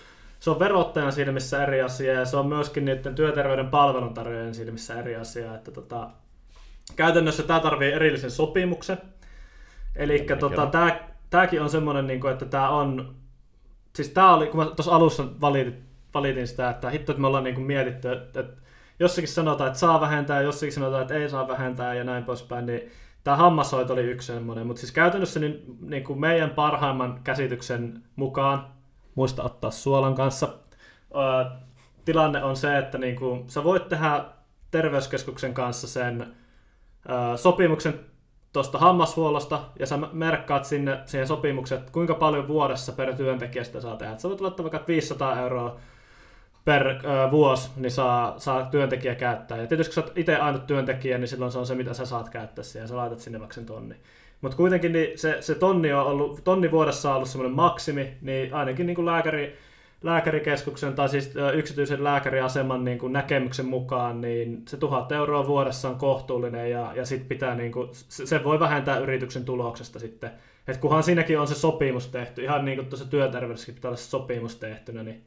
[0.45, 5.17] se on verottajan silmissä eri asia ja se on myöskin niiden työterveyden palveluntarjoajien silmissä eri
[5.17, 5.55] asia.
[5.55, 6.11] Että tota,
[6.97, 8.99] käytännössä tämä tarvii erillisen sopimuksen.
[9.97, 10.71] Eli tota,
[11.31, 13.15] tämäkin on semmoinen, niinku, että tämä on,
[13.95, 15.85] siis tämä oli, kun mä tuossa alussa valitin,
[16.15, 18.63] valitin sitä, että hitto, että me ollaan niinku mietitty, että, että
[18.99, 22.91] jossakin sanotaan, että saa vähentää, jossakin sanotaan, että ei saa vähentää ja näin poispäin, niin
[23.25, 28.74] tämä hammashoito oli yksi semmoinen, mutta siis käytännössä niin, niin kuin meidän parhaimman käsityksen mukaan,
[29.15, 30.49] muista ottaa suolan kanssa,
[32.05, 34.25] tilanne on se, että niin kuin, sä voit tehdä
[34.71, 36.35] terveyskeskuksen kanssa sen
[37.37, 38.01] sopimuksen
[38.53, 43.97] tuosta hammashuollosta, ja sä merkkaat sinne siihen sopimukset, että kuinka paljon vuodessa per työntekijästä saa
[43.97, 44.17] tehdä.
[44.17, 45.77] Sä voit laittaa vaikka 500 euroa
[46.65, 49.59] per ö, vuosi, niin saa, saa työntekijä käyttää.
[49.59, 52.07] Ja tietysti kun sä oot itse ainut työntekijä, niin silloin se on se, mitä sä
[52.07, 53.97] saat käyttää siihen, ja sä laitat sinne vaikka sen tonni.
[54.45, 58.55] Mutta kuitenkin niin se, se tonni, on ollut, tonni vuodessa on ollut semmoinen maksimi, niin
[58.55, 59.57] ainakin niin kuin lääkäri,
[60.03, 65.97] lääkärikeskuksen tai siis yksityisen lääkäriaseman niin kuin näkemyksen mukaan, niin se tuhat euroa vuodessa on
[65.97, 70.31] kohtuullinen ja, ja sit pitää, niin kuin, se voi vähentää yrityksen tuloksesta sitten.
[70.69, 74.11] Et kunhan siinäkin on se sopimus tehty, ihan niin kuin tuossa työterveydessäkin pitää olla se
[74.11, 75.25] sopimus tehtynä, niin,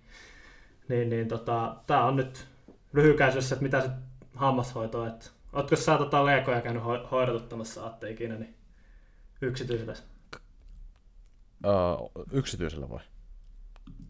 [0.88, 2.46] niin, niin tota, tämä on nyt
[2.94, 3.90] lyhykäisyydessä, että mitä se
[4.36, 5.12] hammashoito on.
[5.54, 8.57] Ootko sä tota leekoja käynyt ho- hoidotuttamassa ikinä niin
[9.42, 9.94] yksityisellä?
[11.66, 13.00] Uh, yksityisellä vai?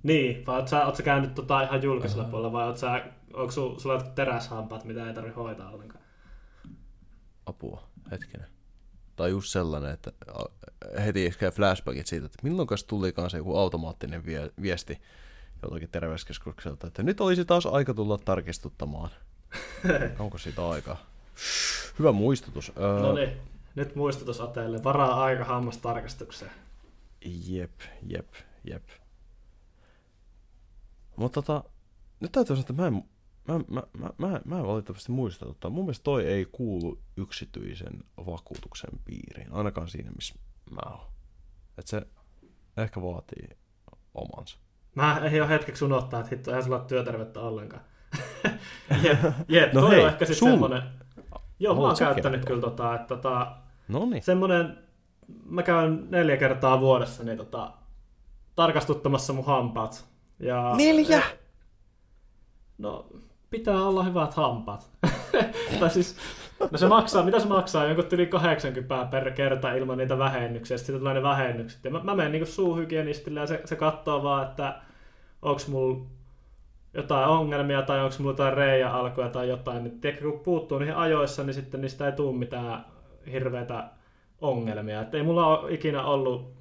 [0.04, 2.32] Niin, vai oot sä, oot sä käynyt tota ihan julkisella uh-huh.
[2.32, 6.04] puolella, vai oot sä, onko su, sulla teräshampaat, mitä ei tarvitse hoitaa ollenkaan?
[7.46, 8.48] Apua, hetkinen.
[9.16, 10.12] Tai just sellainen, että
[11.06, 15.02] heti käy flashbackit siitä, että milloin tulikaan se joku automaattinen vie, viesti
[15.62, 19.10] joltakin terveyskeskukselta, että nyt olisi taas aika tulla tarkistuttamaan.
[20.20, 20.98] Onko siitä aikaa?
[22.00, 22.72] Hyvä muistutus.
[22.76, 23.30] No niin,
[23.78, 24.84] nyt muistutus Ateelle.
[24.84, 26.52] Varaa aika hammastarkastukseen.
[27.26, 28.84] Jep, jep, jep.
[31.16, 31.64] Mutta tota,
[32.20, 32.94] nyt täytyy sanoa, että mä en,
[33.48, 35.46] mä, mä, mä, mä, mä en valitettavasti muista.
[35.46, 40.36] Tota, mun mielestä toi ei kuulu yksityisen vakuutuksen piiriin, ainakaan siinä, missä
[40.72, 41.08] mä oon.
[41.78, 42.08] Että se
[42.78, 43.50] ehkä vaatii
[44.14, 44.58] omansa.
[44.96, 47.84] Mä en ole hetkeksi unohtaa, että hitto, eihän sulla ole työtervettä ollenkaan.
[49.04, 50.84] jep, jep no toi hei, on ehkä sitten semmonen...
[51.60, 53.58] Joo, mä oon käyttänyt kyllä tota, että tota...
[53.88, 54.24] Noniin.
[54.24, 54.78] Semmonen...
[55.46, 57.72] Mä käyn neljä kertaa vuodessa niin tota,
[58.56, 60.06] tarkastuttamassa mun hampaat
[60.40, 61.22] ja, Neljä?
[62.78, 63.08] No,
[63.50, 64.90] pitää olla hyvät hampaat.
[65.80, 66.18] tai siis,
[66.72, 67.86] no se maksaa, mitä se maksaa?
[67.86, 70.78] Jonkun yli 80 per kerta ilman niitä vähennyksiä.
[70.78, 71.84] Sitten tulee ne vähennykset.
[71.84, 74.82] Ja mä, mä menen niin suuhygienistille ja se, se katsoo vaan, että
[75.42, 76.06] onko mulla
[76.94, 79.84] jotain ongelmia tai onko mulla jotain reijä alkoja tai jotain.
[79.84, 82.86] Niin, tiedätkö, kun puuttuu niihin ajoissa, niin sitten niistä ei tule mitään
[83.32, 83.90] hirveitä
[84.42, 85.02] ongelmia.
[85.02, 86.54] Et ei mulla ole ikinä ollut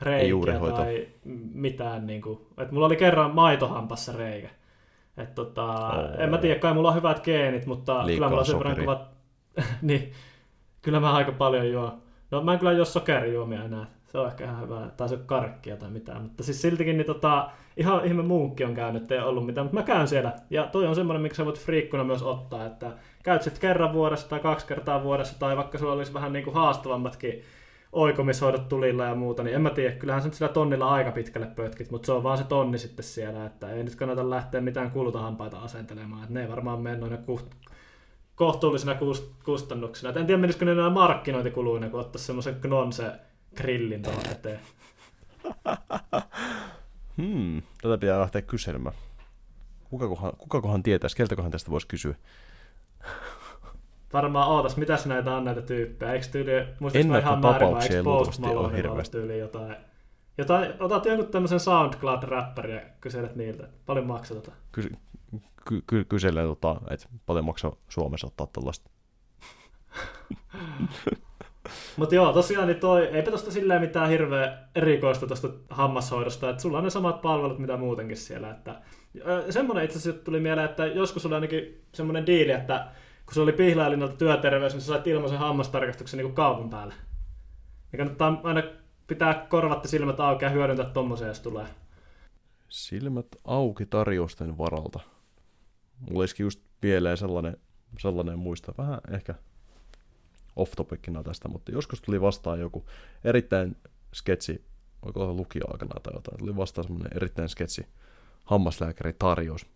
[0.00, 1.08] reikiä tai
[1.54, 2.06] mitään.
[2.06, 4.48] Niin kuin, että mulla oli kerran maitohampassa reikä.
[5.16, 6.20] Et tota, oh.
[6.20, 8.76] En mä tiedä, kai mulla on hyvät geenit, mutta Liikaa kyllä mulla on sen verran
[8.76, 9.08] kuvat...
[9.82, 10.12] niin,
[10.82, 11.98] kyllä mä aika paljon juo.
[12.30, 13.86] No mä en kyllä juo sokerijuomia enää.
[14.06, 14.90] Se on ehkä ihan hyvä.
[14.96, 16.22] Tai se on karkkia tai mitään.
[16.22, 19.64] Mutta siis siltikin niin tota, ihan ihme munkki on käynyt, ei ollut mitään.
[19.64, 20.32] Mutta mä käyn siellä.
[20.50, 22.66] Ja toi on semmoinen, miksi sä voit friikkuna myös ottaa.
[22.66, 22.92] Että
[23.22, 25.38] käyt sitten kerran vuodessa tai kaksi kertaa vuodessa.
[25.38, 27.44] Tai vaikka sulla olisi vähän niin kuin haastavammatkin
[27.92, 31.90] oikomishoidot tulilla ja muuta, niin en mä tiedä, kyllähän se sillä tonnilla aika pitkälle pötkit,
[31.90, 35.58] mutta se on vaan se tonni sitten siellä, että ei nyt kannata lähteä mitään kulutahampaita
[35.58, 37.18] asentelemaan, että ne ei varmaan mene noina
[38.34, 38.96] kohtuullisina
[39.44, 40.10] kustannuksina.
[40.10, 43.12] Et en tiedä, menisikö ne nämä markkinointikuluina, kun ottaisi semmoisen Knonse
[43.56, 44.60] grillin tuohon eteen.
[47.16, 48.94] Hmm, tätä pitää lähteä kyselemään.
[49.90, 52.14] Kukakohan, kukakohan tietäisi, keltäkohan tästä voisi kysyä?
[54.12, 56.12] Varmaan ootas, mitäs näitä on näitä tyyppejä.
[56.12, 56.50] Eikö tyyli,
[56.80, 59.76] muistatko ihan määrin vai eikö Post Malone tyyli jotain?
[60.38, 60.72] jotain?
[60.80, 64.52] Otat jonkun tämmöisen SoundCloud-räppäri ja kyselet niiltä, paljon maksaa tota?
[64.72, 64.92] Ky-
[65.68, 68.90] ky- ky- kyselee, tota, että paljon maksaa Suomessa ottaa tällaista.
[71.96, 76.78] Mutta joo, tosiaan niin toi, eipä tosta silleen mitään hirveä erikoista tuosta hammashoidosta, että sulla
[76.78, 78.50] on ne samat palvelut mitä muutenkin siellä.
[78.50, 78.80] Että,
[79.50, 82.86] semmoinen itse asiassa tuli mieleen, että joskus oli ainakin semmoinen diili, että
[83.30, 86.94] kun se oli Pihlailinalta työterveys, niin sä sait ilmaisen hammastarkastuksen niin kuin kaupan päälle.
[87.92, 88.62] Ja kannattaa aina
[89.06, 91.66] pitää korvat ja silmät auki ja hyödyntää tommosia, jos tulee.
[92.68, 95.00] Silmät auki tarjousten varalta.
[95.98, 97.56] Mulla olisikin just mieleen sellainen,
[97.98, 99.34] sellainen muista, vähän ehkä
[100.56, 102.86] off topicina tästä, mutta joskus tuli vastaan joku
[103.24, 103.76] erittäin
[104.14, 104.64] sketsi,
[105.02, 107.86] olla lukioaikana tai jotain, tuli vastaan semmoinen erittäin sketsi
[108.44, 109.66] hammaslääkäri tarjous.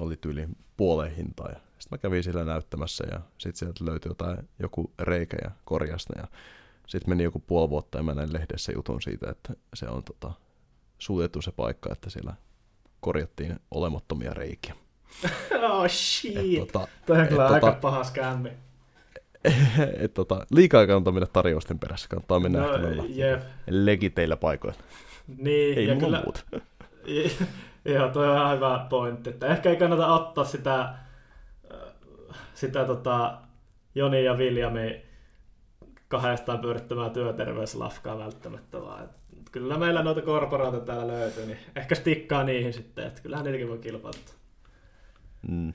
[0.00, 4.48] Oli tyyli puoleen hintaa ja sitten mä kävin siellä näyttämässä ja sitten sieltä löytyi jotain,
[4.58, 6.28] joku reikä ja korjasta ja
[6.86, 10.32] sitten meni joku puoli vuotta ja mä näin lehdessä jutun siitä, että se on tota,
[10.98, 12.34] suljettu se paikka, että siellä
[13.00, 14.74] korjattiin olemattomia reikiä.
[15.70, 18.50] oh shit, et, tota, Toi on kyllä aika tota, paha skämmi.
[20.04, 24.78] et, tota, liikaa kannattaa mennä tarjousten perässä, kannattaa mennä no, ehkä legiteillä paikoilla.
[25.36, 26.40] Niin, ei ja kyllä, muuta.
[27.84, 29.30] Joo, toi on hyvä pointti.
[29.30, 30.94] Että ehkä ei kannata ottaa sitä
[32.54, 33.38] sitä tota,
[33.94, 35.02] Joni ja Viljami
[36.08, 39.10] kahdestaan pyörittämään työterveyslafkaa välttämättä, vaan
[39.52, 43.78] kyllä meillä noita korporaatioita täällä löytyy, niin ehkä stikkaa niihin sitten, että kyllähän niitäkin voi
[43.78, 44.34] kilpailuttaa.
[45.48, 45.72] Mm.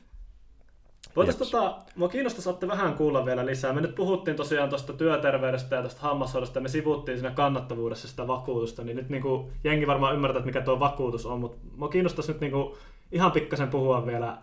[1.18, 3.74] Voitaisiin tota, mua kiinnostaa saatte vähän kuulla vielä lisää.
[3.74, 8.28] Me nyt puhuttiin tosiaan tuosta työterveydestä ja tuosta hammashoidosta, ja me sivuttiin siinä kannattavuudessa sitä
[8.28, 11.90] vakuutusta, niin nyt niin kuin, jengi varmaan ymmärtää, että mikä tuo vakuutus on, mutta mua
[11.90, 12.74] kiinnostaisi nyt niin kuin,
[13.12, 14.38] ihan pikkasen puhua vielä,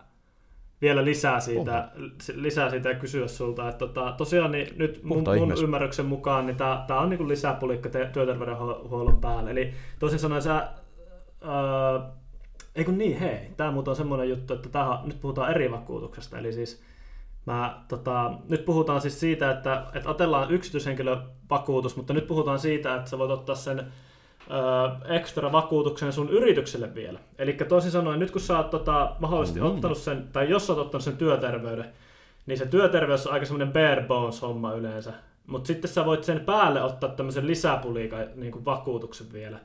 [0.81, 1.89] vielä lisää, siitä,
[2.35, 3.69] lisää siitä ja kysyä sulta.
[3.69, 9.21] Että tota, tosiaan niin nyt mun, mun ymmärryksen mukaan niin tämä on niin lisäpulikka työterveydenhuollon
[9.21, 9.51] päälle.
[9.51, 10.67] Eli toisin sanoen sä,
[11.43, 11.99] öö,
[12.75, 13.51] ei kun niin, hei.
[13.57, 16.37] Tämä muuten on semmoinen juttu, että tää, nyt puhutaan eri vakuutuksesta.
[16.37, 16.81] Eli siis
[17.45, 23.09] mä, tota, nyt puhutaan siis siitä, että, että atellaan yksityishenkilövakuutus, mutta nyt puhutaan siitä, että
[23.09, 23.85] sä voit ottaa sen ö,
[25.15, 27.19] ekstra vakuutuksen sun yritykselle vielä.
[27.39, 29.75] Eli toisin sanoen, nyt kun sä oot tota, mahdollisesti mm-hmm.
[29.75, 31.93] ottanut sen, tai jos sä oot ottanut sen työterveyden,
[32.45, 35.13] niin se työterveys on aika semmoinen bare bones homma yleensä.
[35.47, 39.59] Mutta sitten sä voit sen päälle ottaa tämmöisen lisäpuliikan niin vakuutuksen vielä.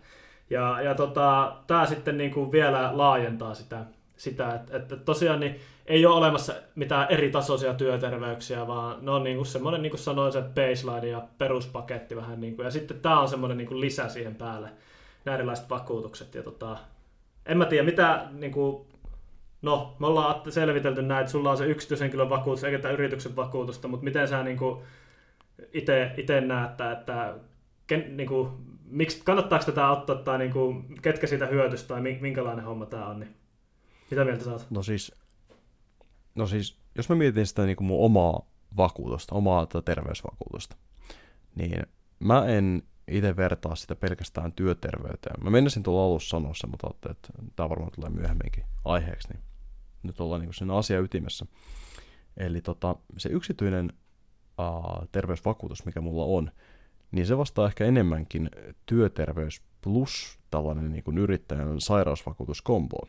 [0.50, 3.84] Ja, ja tota, tämä sitten niin kuin vielä laajentaa sitä,
[4.16, 9.24] sitä että, että tosiaan niin ei ole olemassa mitään eri tasoisia työterveyksiä, vaan ne on
[9.24, 12.40] niin kuin semmoinen, niin kuin sanoin, se baseline ja peruspaketti vähän.
[12.40, 14.68] Niin kuin, ja sitten tämä on semmoinen niin kuin lisä siihen päälle,
[15.24, 16.34] nämä erilaiset vakuutukset.
[16.34, 16.76] Ja tota,
[17.46, 18.86] en mä tiedä, mitä, niin kuin,
[19.62, 23.88] no me ollaan selvitelty näin, että sulla on se yksityishenkilön vakuutus eikä tämä yrityksen vakuutusta,
[23.88, 24.58] mutta miten sä niin
[26.16, 27.34] itse näet, että, että
[27.86, 28.48] ken, niin kuin,
[28.90, 33.20] miksi, kannattaako tätä ottaa, tai niin kuin, ketkä siitä hyötystä, tai minkälainen homma tämä on,
[33.20, 33.36] niin
[34.10, 34.66] mitä mieltä saat?
[34.70, 35.12] No siis,
[36.34, 40.76] no siis jos mä mietin sitä niin kuin mun omaa vakuutusta, omaa terveysvakuutusta,
[41.54, 41.82] niin
[42.18, 45.44] mä en itse vertaa sitä pelkästään työterveyteen.
[45.44, 49.42] Mä menisin tuolla alussa sanoa sen, mutta että tämä varmaan tulee myöhemminkin aiheeksi, niin
[50.02, 51.46] nyt ollaan niin sen asia ytimessä.
[52.36, 53.92] Eli tota, se yksityinen
[54.58, 56.50] uh, terveysvakuutus, mikä mulla on,
[57.12, 58.50] niin se vastaa ehkä enemmänkin
[58.86, 63.08] työterveys plus tällainen niin kuin yrittäjän sairausvakuutuskombo.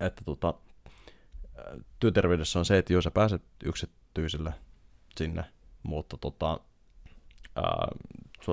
[0.00, 0.54] Että tota,
[2.00, 4.54] työterveydessä on se, että jos sä pääset yksityiselle
[5.16, 5.44] sinne,
[5.82, 6.60] mutta tota,
[7.56, 7.88] ää,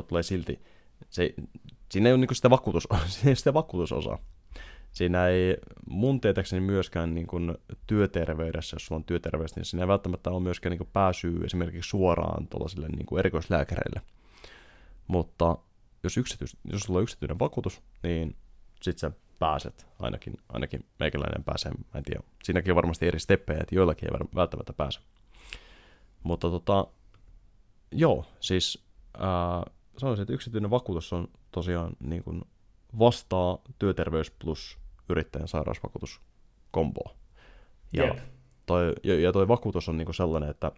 [0.08, 0.60] tulee silti,
[1.10, 1.34] se,
[1.92, 2.88] siinä ei ole niin sitä, vakuutus,
[3.34, 4.18] sitä vakuutusosaa.
[4.92, 5.58] Siinä ei
[5.90, 10.44] mun tietääkseni myöskään niin kuin työterveydessä, jos sulla on työterveys, niin siinä ei välttämättä ole
[10.44, 12.48] myöskään niin kuin pääsyä esimerkiksi suoraan
[12.88, 14.02] niin kuin erikoislääkäreille.
[15.08, 15.58] Mutta
[16.04, 18.36] jos, yksityis, jos sulla on yksityinen vakuutus, niin
[18.82, 22.24] sit sä pääset, ainakin, ainakin meikäläinen pääsee, mä en tiedä.
[22.44, 25.00] Siinäkin on varmasti eri steppejä, että joillakin ei välttämättä pääse.
[26.24, 26.88] Mutta tota,
[27.92, 28.86] joo, siis
[29.18, 29.64] ää,
[29.98, 32.42] sanoisin, että yksityinen vakuutus on tosiaan niin kuin
[33.00, 34.78] vastaa työterveys plus
[35.10, 36.22] yrittäjän sairausvakuutus
[36.72, 37.16] komboa.
[37.94, 38.18] Ja, yep.
[38.66, 40.72] toi, ja, ja toi vakuutus on niin kuin sellainen, että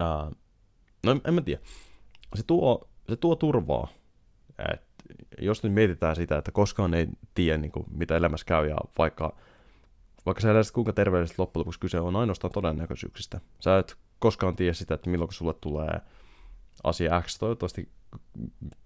[0.00, 0.30] ää,
[1.04, 1.62] no en, en mä tiedä.
[2.34, 3.88] Se tuo se tuo turvaa.
[4.72, 4.82] Et
[5.38, 9.36] jos nyt mietitään sitä, että koskaan ei tiedä, niin kuin, mitä elämässä käy, ja vaikka,
[10.26, 13.40] vaikka sä eläisit kuinka terveellisesti loppujen lopuksi kyse on ainoastaan todennäköisyyksistä.
[13.60, 16.00] Sä et koskaan tiedä sitä, että milloin sulle tulee
[16.84, 17.38] asia X.
[17.38, 17.88] Toivottavasti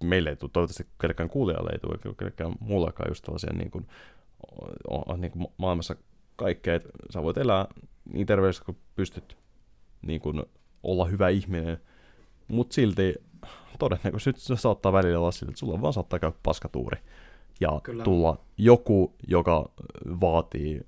[0.03, 3.87] meille ei tule, toivottavasti kellekään kuulijalle ei tule, kellekään muullekaan just tällaisia niin kuin,
[5.17, 5.95] niin kuin maailmassa
[6.35, 7.67] kaikkea, että sä voit elää
[8.13, 9.37] niin terveellisesti kuin pystyt
[10.01, 10.43] niin kuin
[10.83, 11.81] olla hyvä ihminen,
[12.47, 13.15] mutta silti
[13.79, 16.99] todennäköisesti se saattaa välillä olla sillä, että sulla vaan saattaa käydä paskatuuri.
[17.59, 18.03] Ja Kyllä.
[18.03, 19.69] tulla joku, joka
[20.21, 20.81] vaatii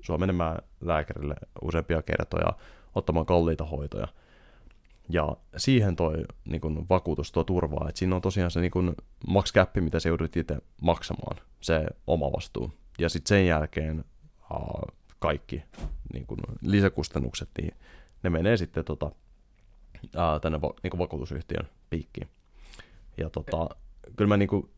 [0.00, 2.52] sua menemään lääkärille useampia kertoja,
[2.94, 4.08] ottamaan kalliita hoitoja.
[5.08, 8.96] Ja siihen toi niin kun, vakuutus tuo turvaa, että siinä on tosiaan se niin
[9.26, 12.72] max mitä se joudut itse maksamaan, se oma vastuu.
[12.98, 14.04] Ja sitten sen jälkeen
[14.50, 14.82] aa,
[15.18, 15.62] kaikki
[16.12, 17.74] niin kun, lisäkustannukset, niin
[18.22, 19.10] ne menee sitten tota,
[20.16, 22.28] ää, tänne va- niin vakuutusyhtiön piikkiin.
[23.16, 23.68] Ja tota,
[24.16, 24.70] kyllä mä niinku,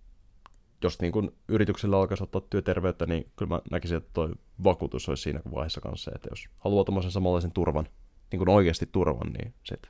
[0.83, 4.31] jos niinku yrityksellä alkaisi ottaa työterveyttä, niin kyllä mä näkisin, että toi
[4.65, 7.89] vakuutus olisi siinä vaiheessa kanssa, että jos haluaa tuommoisen samanlaisen turvan,
[8.33, 9.89] niin kuin oikeasti turvan, niin sit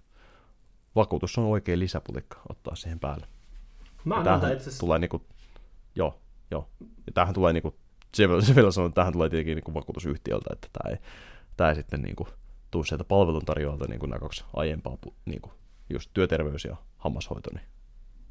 [0.97, 3.27] vakuutus on oikein lisäpulikka ottaa siihen päälle.
[4.05, 4.81] Mä annan itse asiassa...
[4.81, 5.23] tulee niinku,
[5.95, 6.21] joo,
[6.51, 6.69] joo.
[6.81, 7.75] Ja tämähän tulee niinku,
[8.15, 10.99] se, se vielä sanoo, että tämähän tulee tietenkin niinku vakuutusyhtiöltä, että tämä ei,
[11.57, 12.29] tämä ei sitten niinku,
[12.75, 15.53] tuu sieltä palveluntarjoajalta niin kaksi aiempaa, niin kuin
[15.91, 17.65] just työterveys ja hammashoito, niin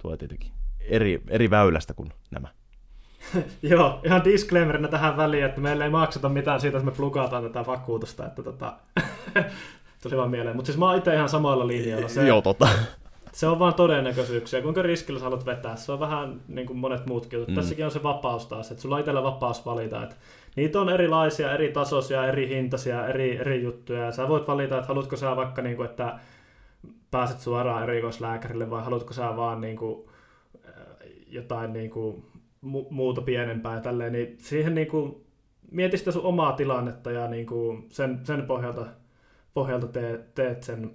[0.02, 2.48] tulee tietenkin eri, eri väylästä kuin nämä.
[3.62, 7.66] Joo, ihan disclaimerina tähän väliin, että meillä ei makseta mitään siitä, että me plukataan tätä
[7.66, 8.74] vakuutusta, että tota,
[10.04, 10.56] tuli vaan mieleen.
[10.56, 12.08] Mutta siis mä oon itse ihan samalla linjalla.
[12.08, 12.68] Se, Joo, totta.
[13.34, 14.62] Se on vaan todennäköisyyksiä.
[14.62, 15.76] Kuinka riskillä sä haluat vetää?
[15.76, 17.50] Se on vähän niin kuin monet muutkin jutut.
[17.50, 17.56] Mm.
[17.56, 20.16] Tässäkin on se vapaus taas, että sulla on itsellä vapaus valita, että
[20.56, 24.00] niitä on erilaisia, eri tasoisia, eri hintaisia, eri, eri juttuja.
[24.00, 26.20] Ja sä voit valita, että haluatko sä vaikka, niin kuin, että
[27.12, 30.10] pääset suoraan erikoislääkärille vai haluatko sä vaan niin kuin,
[31.28, 32.24] jotain niin kuin,
[32.66, 35.26] mu- muuta pienempää ja tälleen, niin siihen niin kuin,
[35.72, 38.86] mieti sitä sun omaa tilannetta ja niin kuin sen, sen pohjalta,
[39.54, 40.92] pohjalta teet, teet sen,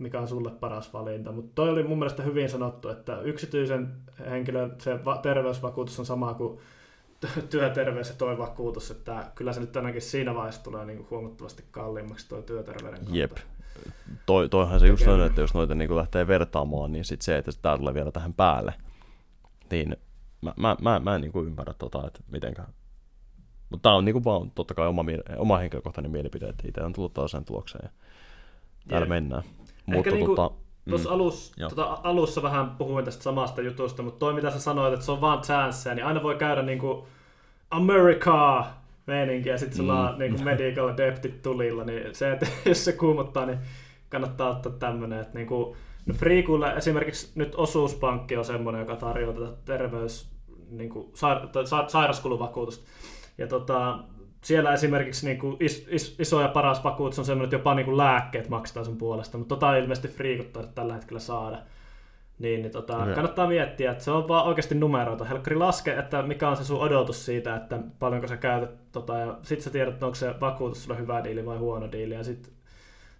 [0.00, 1.32] mikä on sulle paras valinta.
[1.32, 3.92] Mutta toi oli mun mielestä hyvin sanottu, että yksityisen
[4.30, 6.58] henkilön se va- terveysvakuutus on sama kuin
[7.50, 11.64] työterveys ja toi vakuutus, että kyllä se nyt ainakin siinä vaiheessa tulee niin kuin huomattavasti
[11.70, 13.16] kalliimmaksi tuo työterveyden kautta.
[13.16, 13.36] Jep.
[14.26, 17.50] Toi, toihan se just on, että jos noita niin lähtee vertaamaan, niin sit se, että
[17.62, 18.74] tämä tulee vielä tähän päälle,
[19.70, 19.96] niin
[20.42, 22.62] mä, mä, mä, mä en niin kuin ymmärrä tota, että mitenkä.
[23.70, 25.04] Mutta tämä on niin kuin vaan totta kai oma,
[25.36, 27.90] oma henkilökohtainen mielipide, että itse on tullut taas sen tulokseen ja
[28.88, 29.08] täällä Jep.
[29.08, 29.42] mennään.
[29.88, 30.54] Ehkä mutta niin kuin, tota,
[30.88, 34.94] Tuossa mm, alus, tota, alussa vähän puhuin tästä samasta jutusta, mutta toi mitä sä sanoit,
[34.94, 37.06] että se on vaan chance, niin aina voi käydä niinku
[37.70, 38.66] America
[39.06, 40.18] meininki ja sitten sulla mm.
[40.18, 43.58] niinku medical deptit tulilla, niin se, että jos se kuumottaa, niin
[44.08, 45.76] kannattaa ottaa tämmöinen, että niinku,
[46.06, 50.30] no Freekulle esimerkiksi nyt osuuspankki on semmoinen, joka tarjoaa tätä terveys,
[50.70, 52.88] niinku, sair- sa- sairaskuluvakuutusta.
[53.38, 53.98] Ja tota,
[54.40, 57.84] siellä esimerkiksi niin kuin is, is, iso ja paras vakuutus on semmoinen, että jopa niin
[57.84, 61.58] kuin lääkkeet maksetaan sun puolesta, mutta tota ilmeisesti friikuttaa tällä hetkellä saada.
[62.38, 63.14] Niin, niin tota, okay.
[63.14, 65.24] kannattaa miettiä, että se on vaan oikeasti numeroita.
[65.24, 69.38] Helkkari laske, että mikä on se sun odotus siitä, että paljonko sä käytät, tota, ja
[69.42, 72.52] sit sä tiedät, onko se vakuutus sulle hyvä diili vai huono diili, ja sit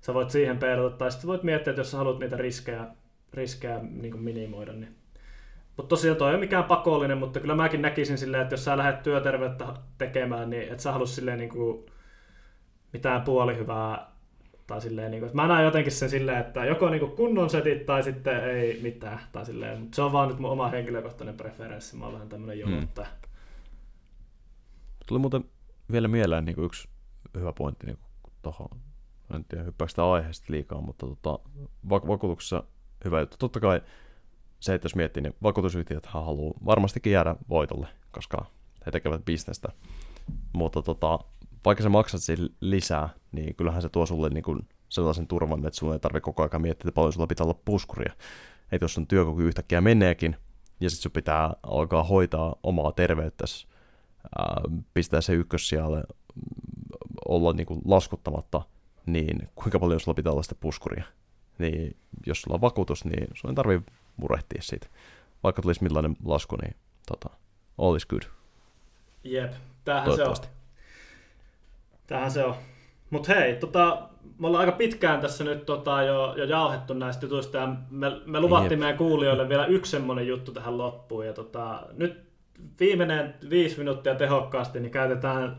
[0.01, 2.87] sä voit siihen peilata, tai sitten voit miettiä, että jos sä haluat niitä riskejä,
[3.35, 5.00] riskejä niin minimoida, niin
[5.81, 8.78] mutta tosiaan toi ei ole mikään pakollinen, mutta kyllä mäkin näkisin silleen, että jos sä
[8.78, 9.66] lähdet työterveyttä
[9.99, 11.87] tekemään, niin et sä halua silleen niin kuin
[12.93, 14.11] mitään puolihyvää
[14.66, 17.51] tai silleen, niin kuin, että mä näen jotenkin sen silleen, että joko niin kuin kunnon
[17.51, 19.20] setit tai sitten ei mitään.
[19.33, 22.59] Tai silleen, mutta se on vaan nyt mun oma henkilökohtainen preferenssi, mä oon vähän tämmönen
[22.59, 23.09] jonottaja.
[23.09, 23.31] Hmm.
[25.07, 25.45] Tuli muuten
[25.93, 26.89] vielä mieleen niin kuin yksi
[27.39, 27.99] hyvä pointti niin
[28.43, 28.68] tuohon,
[29.35, 31.39] en tiedä hyppääkö sitä aiheesta liikaa, mutta tota,
[31.89, 32.62] vakuutuksessa
[33.05, 33.37] hyvä juttu.
[33.39, 33.81] Totta kai
[34.61, 38.47] se, että jos miettii, niin vakuutusyhtiöt haluaa varmastikin jäädä voitolle, koska
[38.87, 39.69] he tekevät bisnestä.
[40.53, 41.19] Mutta tota,
[41.65, 45.79] vaikka sä maksat sen lisää, niin kyllähän se tuo sulle niin kuin sellaisen turvan, että
[45.79, 48.13] sulla ei tarvitse koko ajan miettiä, että paljon sulla pitää olla puskuria.
[48.73, 50.37] Että jos sun työkyky yhtäkkiä meneekin,
[50.81, 53.67] ja sitten sun pitää alkaa hoitaa omaa terveyttäsi,
[54.95, 56.03] pistää se ykkössijalle,
[57.29, 58.63] olla niin kuin laskuttamatta,
[59.07, 61.05] niin kuinka paljon sulla pitää olla sitä puskuria.
[61.59, 61.97] Niin
[62.27, 64.87] jos sulla on vakuutus, niin sun ei tarvitse murehtia siitä.
[65.43, 66.77] Vaikka tulisi millainen lasku, niin
[67.09, 67.37] tota,
[67.79, 68.23] all is good.
[69.25, 69.53] Jep,
[69.85, 70.37] tämähän se on.
[72.07, 72.55] Tämähän se on.
[73.11, 74.09] Mutta hei, tota,
[74.39, 78.41] me ollaan aika pitkään tässä nyt tota, jo, jo jauhettu näistä jutuista ja me, me
[78.41, 78.81] luvattiin Jep.
[78.81, 81.27] meidän kuulijoille vielä yksi semmoinen juttu tähän loppuun.
[81.27, 82.31] Ja tota, nyt
[82.81, 85.57] viimeinen viisi minuuttia tehokkaasti niin käytetään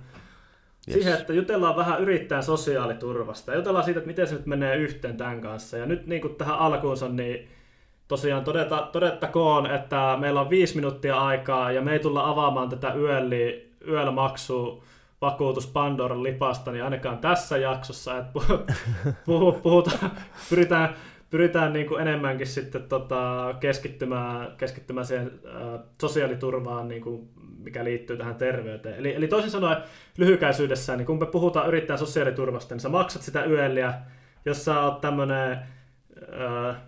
[0.88, 0.94] yes.
[0.94, 5.18] siihen, että jutellaan vähän yrittäjän sosiaaliturvasta ja jutellaan siitä, että miten se nyt menee yhteen
[5.18, 5.78] tämän kanssa.
[5.78, 7.50] Ja nyt niin kuin tähän alkuunsa, niin
[8.12, 12.94] tosiaan todeta, todettakoon, että meillä on viisi minuuttia aikaa ja me ei tulla avaamaan tätä
[12.94, 14.84] yöli, yöllä maksu
[15.22, 18.32] vakuutus Pandoran lipasta, niin ainakaan tässä jaksossa, että
[19.26, 20.12] puhu, puhutaan,
[20.50, 20.96] pyritään,
[21.30, 28.18] pyritään niin kuin enemmänkin sitten tota, keskittymään, keskittymään siihen äh, sosiaaliturvaan, niin kuin, mikä liittyy
[28.18, 28.96] tähän terveyteen.
[28.96, 29.78] Eli, eli toisin sanoen
[30.18, 33.94] lyhykäisyydessään, niin kun me puhutaan yrittäjän sosiaaliturvasta, niin sä maksat sitä yöliä,
[34.46, 35.60] jos sä oot tämmönen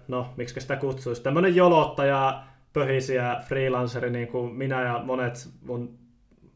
[0.08, 5.98] no, miksi sitä kutsuisi, tämmöinen jolottaja, pöhisiä freelanceri, niin kuin minä ja monet mun,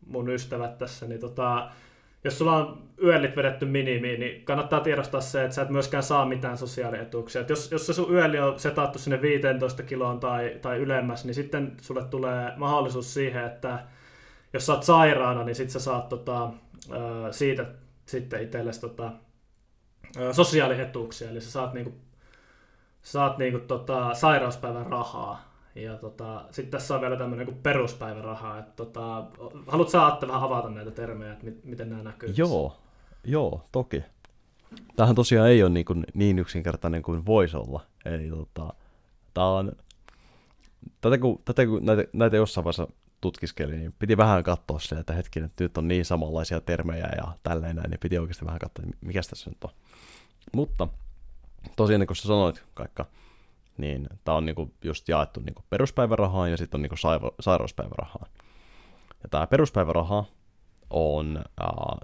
[0.05, 1.69] mun ystävät tässä, niin tota,
[2.23, 6.25] jos sulla on yöllit vedetty minimiin, niin kannattaa tiedostaa se, että sä et myöskään saa
[6.25, 7.41] mitään sosiaalietuuksia.
[7.41, 11.36] Et jos, jos se sun yöli on setattu sinne 15 kiloon tai, tai ylemmäs, niin
[11.36, 13.80] sitten sulle tulee mahdollisuus siihen, että
[14.53, 16.49] jos sä oot sairaana, niin sit sä saat tota,
[17.32, 17.65] siitä
[18.05, 19.11] sitten itsellesi tota,
[20.32, 21.30] sosiaalietuuksia.
[21.30, 21.93] Eli sä saat niinku
[23.12, 25.41] saat niinku tota, sairauspäivän rahaa.
[25.76, 28.60] Ja tota, sitten tässä on vielä tämmöinen kuin peruspäiväraha.
[28.60, 29.24] Että tota,
[29.68, 32.34] haluatko sä Atte vähän avata näitä termejä, että mit, miten nämä näkyy?
[32.38, 32.78] Joo,
[33.24, 34.03] joo, toki.
[34.95, 37.82] Tämähän tosiaan ei ole niin, kuin niin yksinkertainen kuin voisi olla.
[38.05, 38.74] Eli tota,
[39.34, 39.72] tämä on,
[41.01, 42.88] tätä kun, tätä kun näitä, näitä jossain vaiheessa
[43.22, 47.32] tutkiskeli, niin piti vähän katsoa se, että hetki, että nyt on niin samanlaisia termejä ja
[47.43, 49.72] tälleen näin, niin piti oikeasti vähän katsoa, mikä tässä nyt on.
[50.53, 50.88] Mutta
[51.76, 53.05] tosiaan niin kuin sä sanoit, kaikka,
[53.78, 56.95] niin tämä on niinku just jaettu niinku peruspäivärahaan ja sitten on niinku
[57.39, 58.32] sairauspäivärahaan.
[59.24, 60.26] Ja tämä peruspäiväraha
[60.89, 61.43] on äh,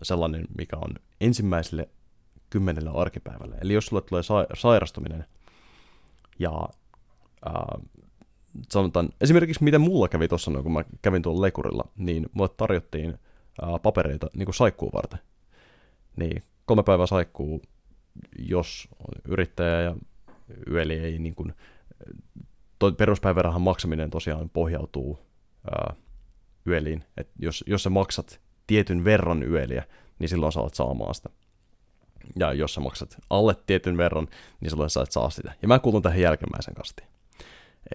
[0.04, 1.89] sellainen, mikä on ensimmäiselle
[2.49, 3.56] kymmenelle arkipäivälle.
[3.62, 5.26] Eli jos sulle tulee sa- sairastuminen
[6.39, 6.68] ja
[7.47, 7.82] äh,
[8.70, 13.10] sanotaan, esimerkiksi miten mulla kävi tuossa, kun mä kävin tuolla lekurilla, niin mulle tarjottiin
[13.64, 15.20] äh, papereita niin kuin saikkuun varten.
[16.16, 17.62] Niin kolme päivää saikkuu
[18.39, 18.88] jos
[19.28, 19.95] yrittäjä ja
[20.72, 21.53] yöli ei niin kuin,
[22.97, 25.20] peruspäivärahan maksaminen tosiaan pohjautuu
[25.72, 25.95] ää,
[26.68, 29.84] yöliin, että jos, jos sä maksat tietyn verran yöliä,
[30.20, 31.30] niin silloin sä olet saamaan sitä.
[32.39, 34.28] Ja jos sä maksat alle tietyn verran,
[34.59, 35.53] niin silloin sä et saa sitä.
[35.61, 37.07] Ja mä kuulun tähän jälkimmäisen kastiin.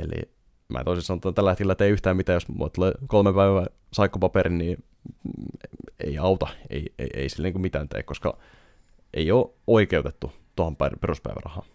[0.00, 0.32] Eli
[0.68, 4.84] mä toisin sanoen tällä hetkellä tee yhtään mitään, jos mulla tulee kolme päivää saikkopaperi, niin
[6.00, 8.38] ei auta, ei, ei, ei sille niin mitään tee, koska
[9.14, 11.66] ei ole oikeutettu tuohon peruspäivärahaan.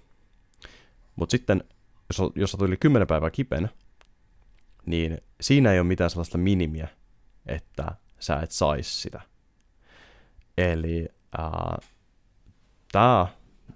[1.15, 1.63] Mutta sitten,
[2.09, 3.69] jos, jos tuli 10 päivää kipeänä,
[4.85, 6.87] niin siinä ei ole mitään sellaista minimiä,
[7.45, 9.21] että sä et saisi sitä.
[10.57, 11.07] Eli
[12.91, 13.27] tämä,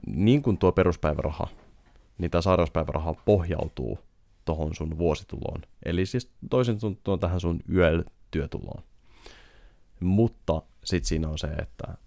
[0.08, 1.48] niin kuin tuo peruspäiväraha,
[2.18, 4.00] niin tämä sairauspäiväraha pohjautuu
[4.46, 5.62] tuohon sun vuosituloon.
[5.86, 8.84] Eli siis toisin sanoen tähän sun yötyötuloon.
[10.00, 11.98] Mutta sitten siinä on se, että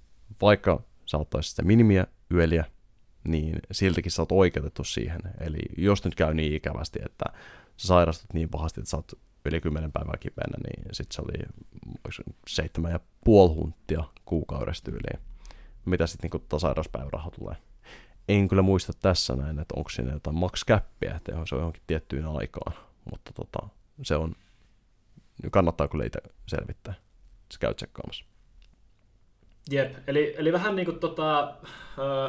[0.40, 2.64] vaikka sä ottaisit sitä minimiä yöliä,
[3.28, 5.20] niin siltikin sä oot oikeutettu siihen.
[5.40, 7.24] Eli jos nyt käy niin ikävästi, että
[7.76, 9.12] sä sairastut niin pahasti, että sä oot
[9.44, 11.38] yli 10 päivää kipeänä, niin sitten se oli
[12.48, 15.20] seitsemän ja puoli hunttia kuukaudesta yli.
[15.84, 17.56] Mitä sitten niin sairauspäiväraha tulee?
[18.28, 20.64] En kyllä muista tässä näin, että onko siinä jotain max
[21.16, 22.72] että se on johonkin tiettyyn aikaan,
[23.10, 23.68] mutta tota,
[24.02, 24.34] se on,
[25.50, 26.94] kannattaa kyllä itse selvittää.
[27.52, 28.29] Se käy tsekkaamassa.
[29.70, 31.52] Jep, eli, eli vähän niin kuin tota,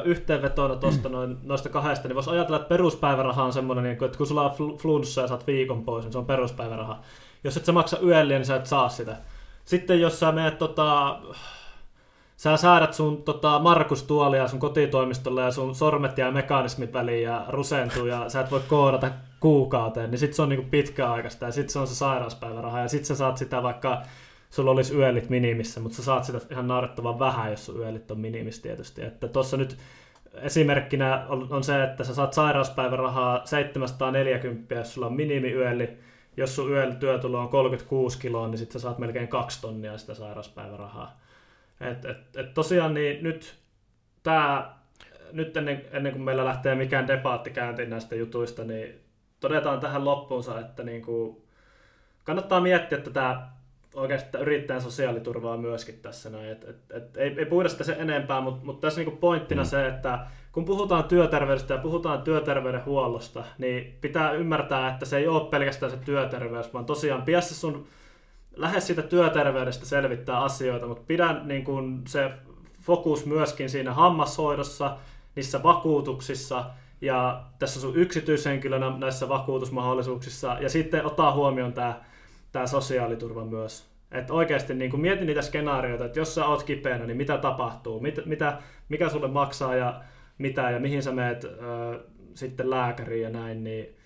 [0.04, 4.18] yhteenvetona tosta noin, noista kahdesta, niin voisi ajatella, että peruspäiväraha on semmoinen, niin kuin, että
[4.18, 7.00] kun sulla on flunssa ja saat viikon pois, niin se on peruspäiväraha.
[7.44, 9.16] Jos et sä maksa yölle, niin sä et saa sitä.
[9.64, 11.18] Sitten jos sä menet tota,
[12.36, 18.06] sä säädät sun tota, Markus-tuolia sun kotitoimistolle ja sun sormet ja mekanismit väliin ja rusentuu
[18.06, 19.10] ja sä et voi koodata
[19.40, 23.04] kuukauteen, niin sit se on niinku pitkäaikaista ja sit se on se sairauspäiväraha ja sit
[23.04, 24.02] sä saat sitä vaikka
[24.52, 28.20] sulla olisi yölit minimissä, mutta sä saat sitä ihan naurettavan vähän, jos sun yölit on
[28.20, 29.02] minimissä tietysti.
[29.02, 29.76] Että tuossa nyt
[30.34, 35.98] esimerkkinä on, on, se, että sä saat sairauspäivärahaa 740, jos sulla on minimiyöli.
[36.36, 40.14] Jos sun yöli työtulo on 36 kiloa, niin sitten sä saat melkein kaksi tonnia sitä
[40.14, 41.20] sairauspäivärahaa.
[41.80, 43.54] Et, et, et tosiaan niin nyt
[44.22, 44.74] tämä
[45.32, 49.00] nyt ennen, ennen kuin meillä lähtee mikään debaatti käyntiin näistä jutuista, niin
[49.40, 51.42] todetaan tähän loppuunsa, että niin kuin
[52.24, 53.40] kannattaa miettiä tätä
[53.94, 56.50] oikeastaan yrittäjän sosiaaliturvaa myöskin tässä näin.
[56.50, 59.66] Et, et, et, ei, ei puhuta sitä sen enempää, mutta mut tässä niinku pointtina mm.
[59.66, 65.50] se, että kun puhutaan työterveydestä ja puhutaan työterveydenhuollosta, niin pitää ymmärtää, että se ei ole
[65.50, 67.86] pelkästään se työterveys, vaan tosiaan piässä sun
[68.56, 72.30] lähes siitä työterveydestä selvittää asioita, mutta pidän niin kun se
[72.80, 74.96] fokus myöskin siinä hammashoidossa,
[75.36, 76.64] niissä vakuutuksissa
[77.00, 82.00] ja tässä sun yksityishenkilönä näissä vakuutusmahdollisuuksissa ja sitten ottaa huomioon tämä
[82.52, 83.92] tämä sosiaaliturva myös.
[84.12, 88.26] Että oikeasti niin mieti niitä skenaarioita, että jos sä oot kipeänä, niin mitä tapahtuu, mit,
[88.26, 90.00] mitä, mikä sulle maksaa ja
[90.38, 91.50] mitä ja mihin sä meet ö,
[92.34, 93.64] sitten lääkäriin ja näin.
[93.64, 93.96] Niin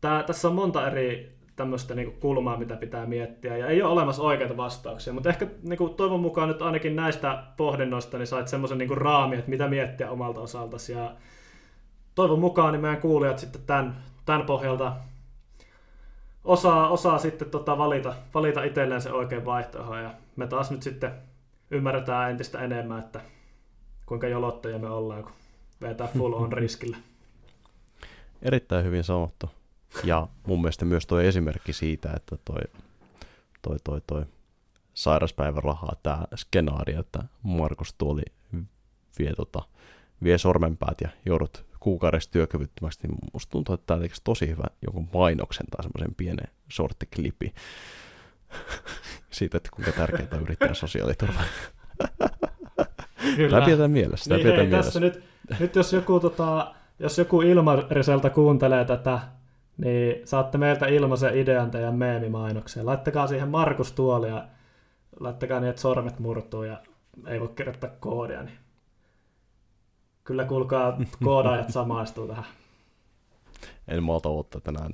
[0.00, 4.22] tää, tässä on monta eri tämmöistä niin kulmaa, mitä pitää miettiä, ja ei ole olemassa
[4.22, 8.78] oikeita vastauksia, mutta ehkä niin kuin, toivon mukaan nyt ainakin näistä pohdinnoista niin sait semmoisen
[8.78, 11.14] niin raami, että mitä miettiä omalta osaltasi, ja
[12.14, 14.92] toivon mukaan niin meidän kuulijat sitten tämän, tämän pohjalta
[16.44, 19.96] osaa, osaa sitten tota valita, valita itselleen se oikein vaihtoehto.
[19.96, 21.12] Ja me taas nyt sitten
[21.70, 23.20] ymmärretään entistä enemmän, että
[24.06, 25.32] kuinka jolottajia me ollaan, kun
[25.80, 26.96] vetää full on riskillä.
[28.42, 29.50] Erittäin hyvin sanottu.
[30.04, 32.62] Ja mun mielestä myös tuo esimerkki siitä, että toi,
[33.62, 34.24] toi, toi, toi
[34.94, 38.22] sairaspäivärahaa, tämä skenaario, että Markus Tuoli
[39.18, 39.62] vie, tota,
[40.22, 45.08] vie sormenpäät ja joudut kuukaudessa työkyvyttömäksi, niin musta tuntuu, että tämä tekisi tosi hyvä jonkun
[45.14, 47.54] mainoksen tai semmoisen pienen sorttiklipi
[49.30, 51.40] siitä, että kuinka tärkeää on yrittää sosiaaliturva.
[53.36, 53.50] Kyllä.
[53.50, 54.28] Tämä pidetään mielessä.
[54.28, 55.00] Tämä niin, pidetään hei, mielessä.
[55.00, 55.24] Tässä nyt,
[55.60, 59.20] nyt jos joku, tota, jos joku Ilmariselta kuuntelee tätä,
[59.76, 62.86] niin saatte meiltä ilmaisen idean teidän meemimainokseen.
[62.86, 64.46] Laittakaa siihen Markus Tuoli ja
[65.20, 66.80] laittakaa niin, että sormet murtuu ja
[67.26, 68.58] ei voi kirjoittaa koodia, niin
[70.24, 72.44] Kyllä kuulkaa koodaajat samaistuu tähän.
[73.88, 74.92] En malta odottaa tänään.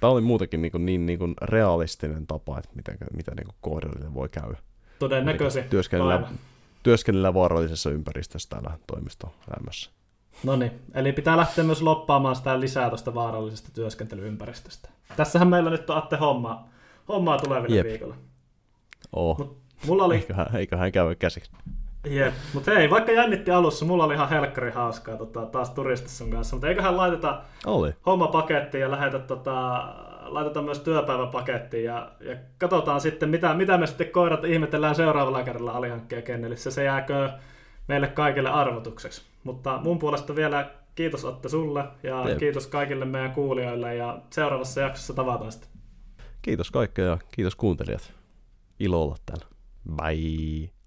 [0.00, 4.14] Tämä oli muutenkin niin, kuin, niin, niin kuin realistinen tapa, että miten, mitä niin koodille
[4.14, 4.56] voi käydä.
[4.98, 5.70] Todennäköisesti.
[5.70, 6.28] Työskennellä,
[6.82, 9.90] työskennellä vaarallisessa ympäristössä täällä toimistoelämässä.
[10.44, 14.88] No niin, eli pitää lähteä myös loppaamaan sitä lisää tuosta vaarallisesta työskentelyympäristöstä.
[15.16, 16.68] Tässähän meillä nyt on Atte hommaa,
[17.08, 17.86] hommaa tuleville Jep.
[17.86, 18.14] viikolla.
[19.12, 19.38] Oh.
[19.38, 20.14] Mut mulla oli...
[20.14, 21.50] Eiköhän, eiköhän käy käsiksi.
[22.10, 26.30] Jep, mutta hei, vaikka jännitti alussa, mulla oli ihan helkkari hauskaa tota, taas turistissa sun
[26.30, 27.94] kanssa, mutta eiköhän laiteta oli.
[28.06, 29.84] homma pakettiin ja lähetä tota,
[30.24, 35.72] laitetaan myös työpäiväpakettiin ja, ja katsotaan sitten, mitä, mitä me sitten koirat ihmetellään seuraavalla kerralla
[35.72, 36.70] alihankkeen kennelissä.
[36.70, 37.30] Se jääkö
[37.88, 39.22] meille kaikille arvotukseksi.
[39.44, 42.38] Mutta mun puolesta vielä kiitos Otte sulle ja Jep.
[42.38, 45.70] kiitos kaikille meidän kuulijoille ja seuraavassa jaksossa tavataan sitten.
[46.42, 48.12] Kiitos kaikkea ja kiitos kuuntelijat.
[48.80, 49.46] Ilo olla täällä.
[49.96, 50.81] Bye.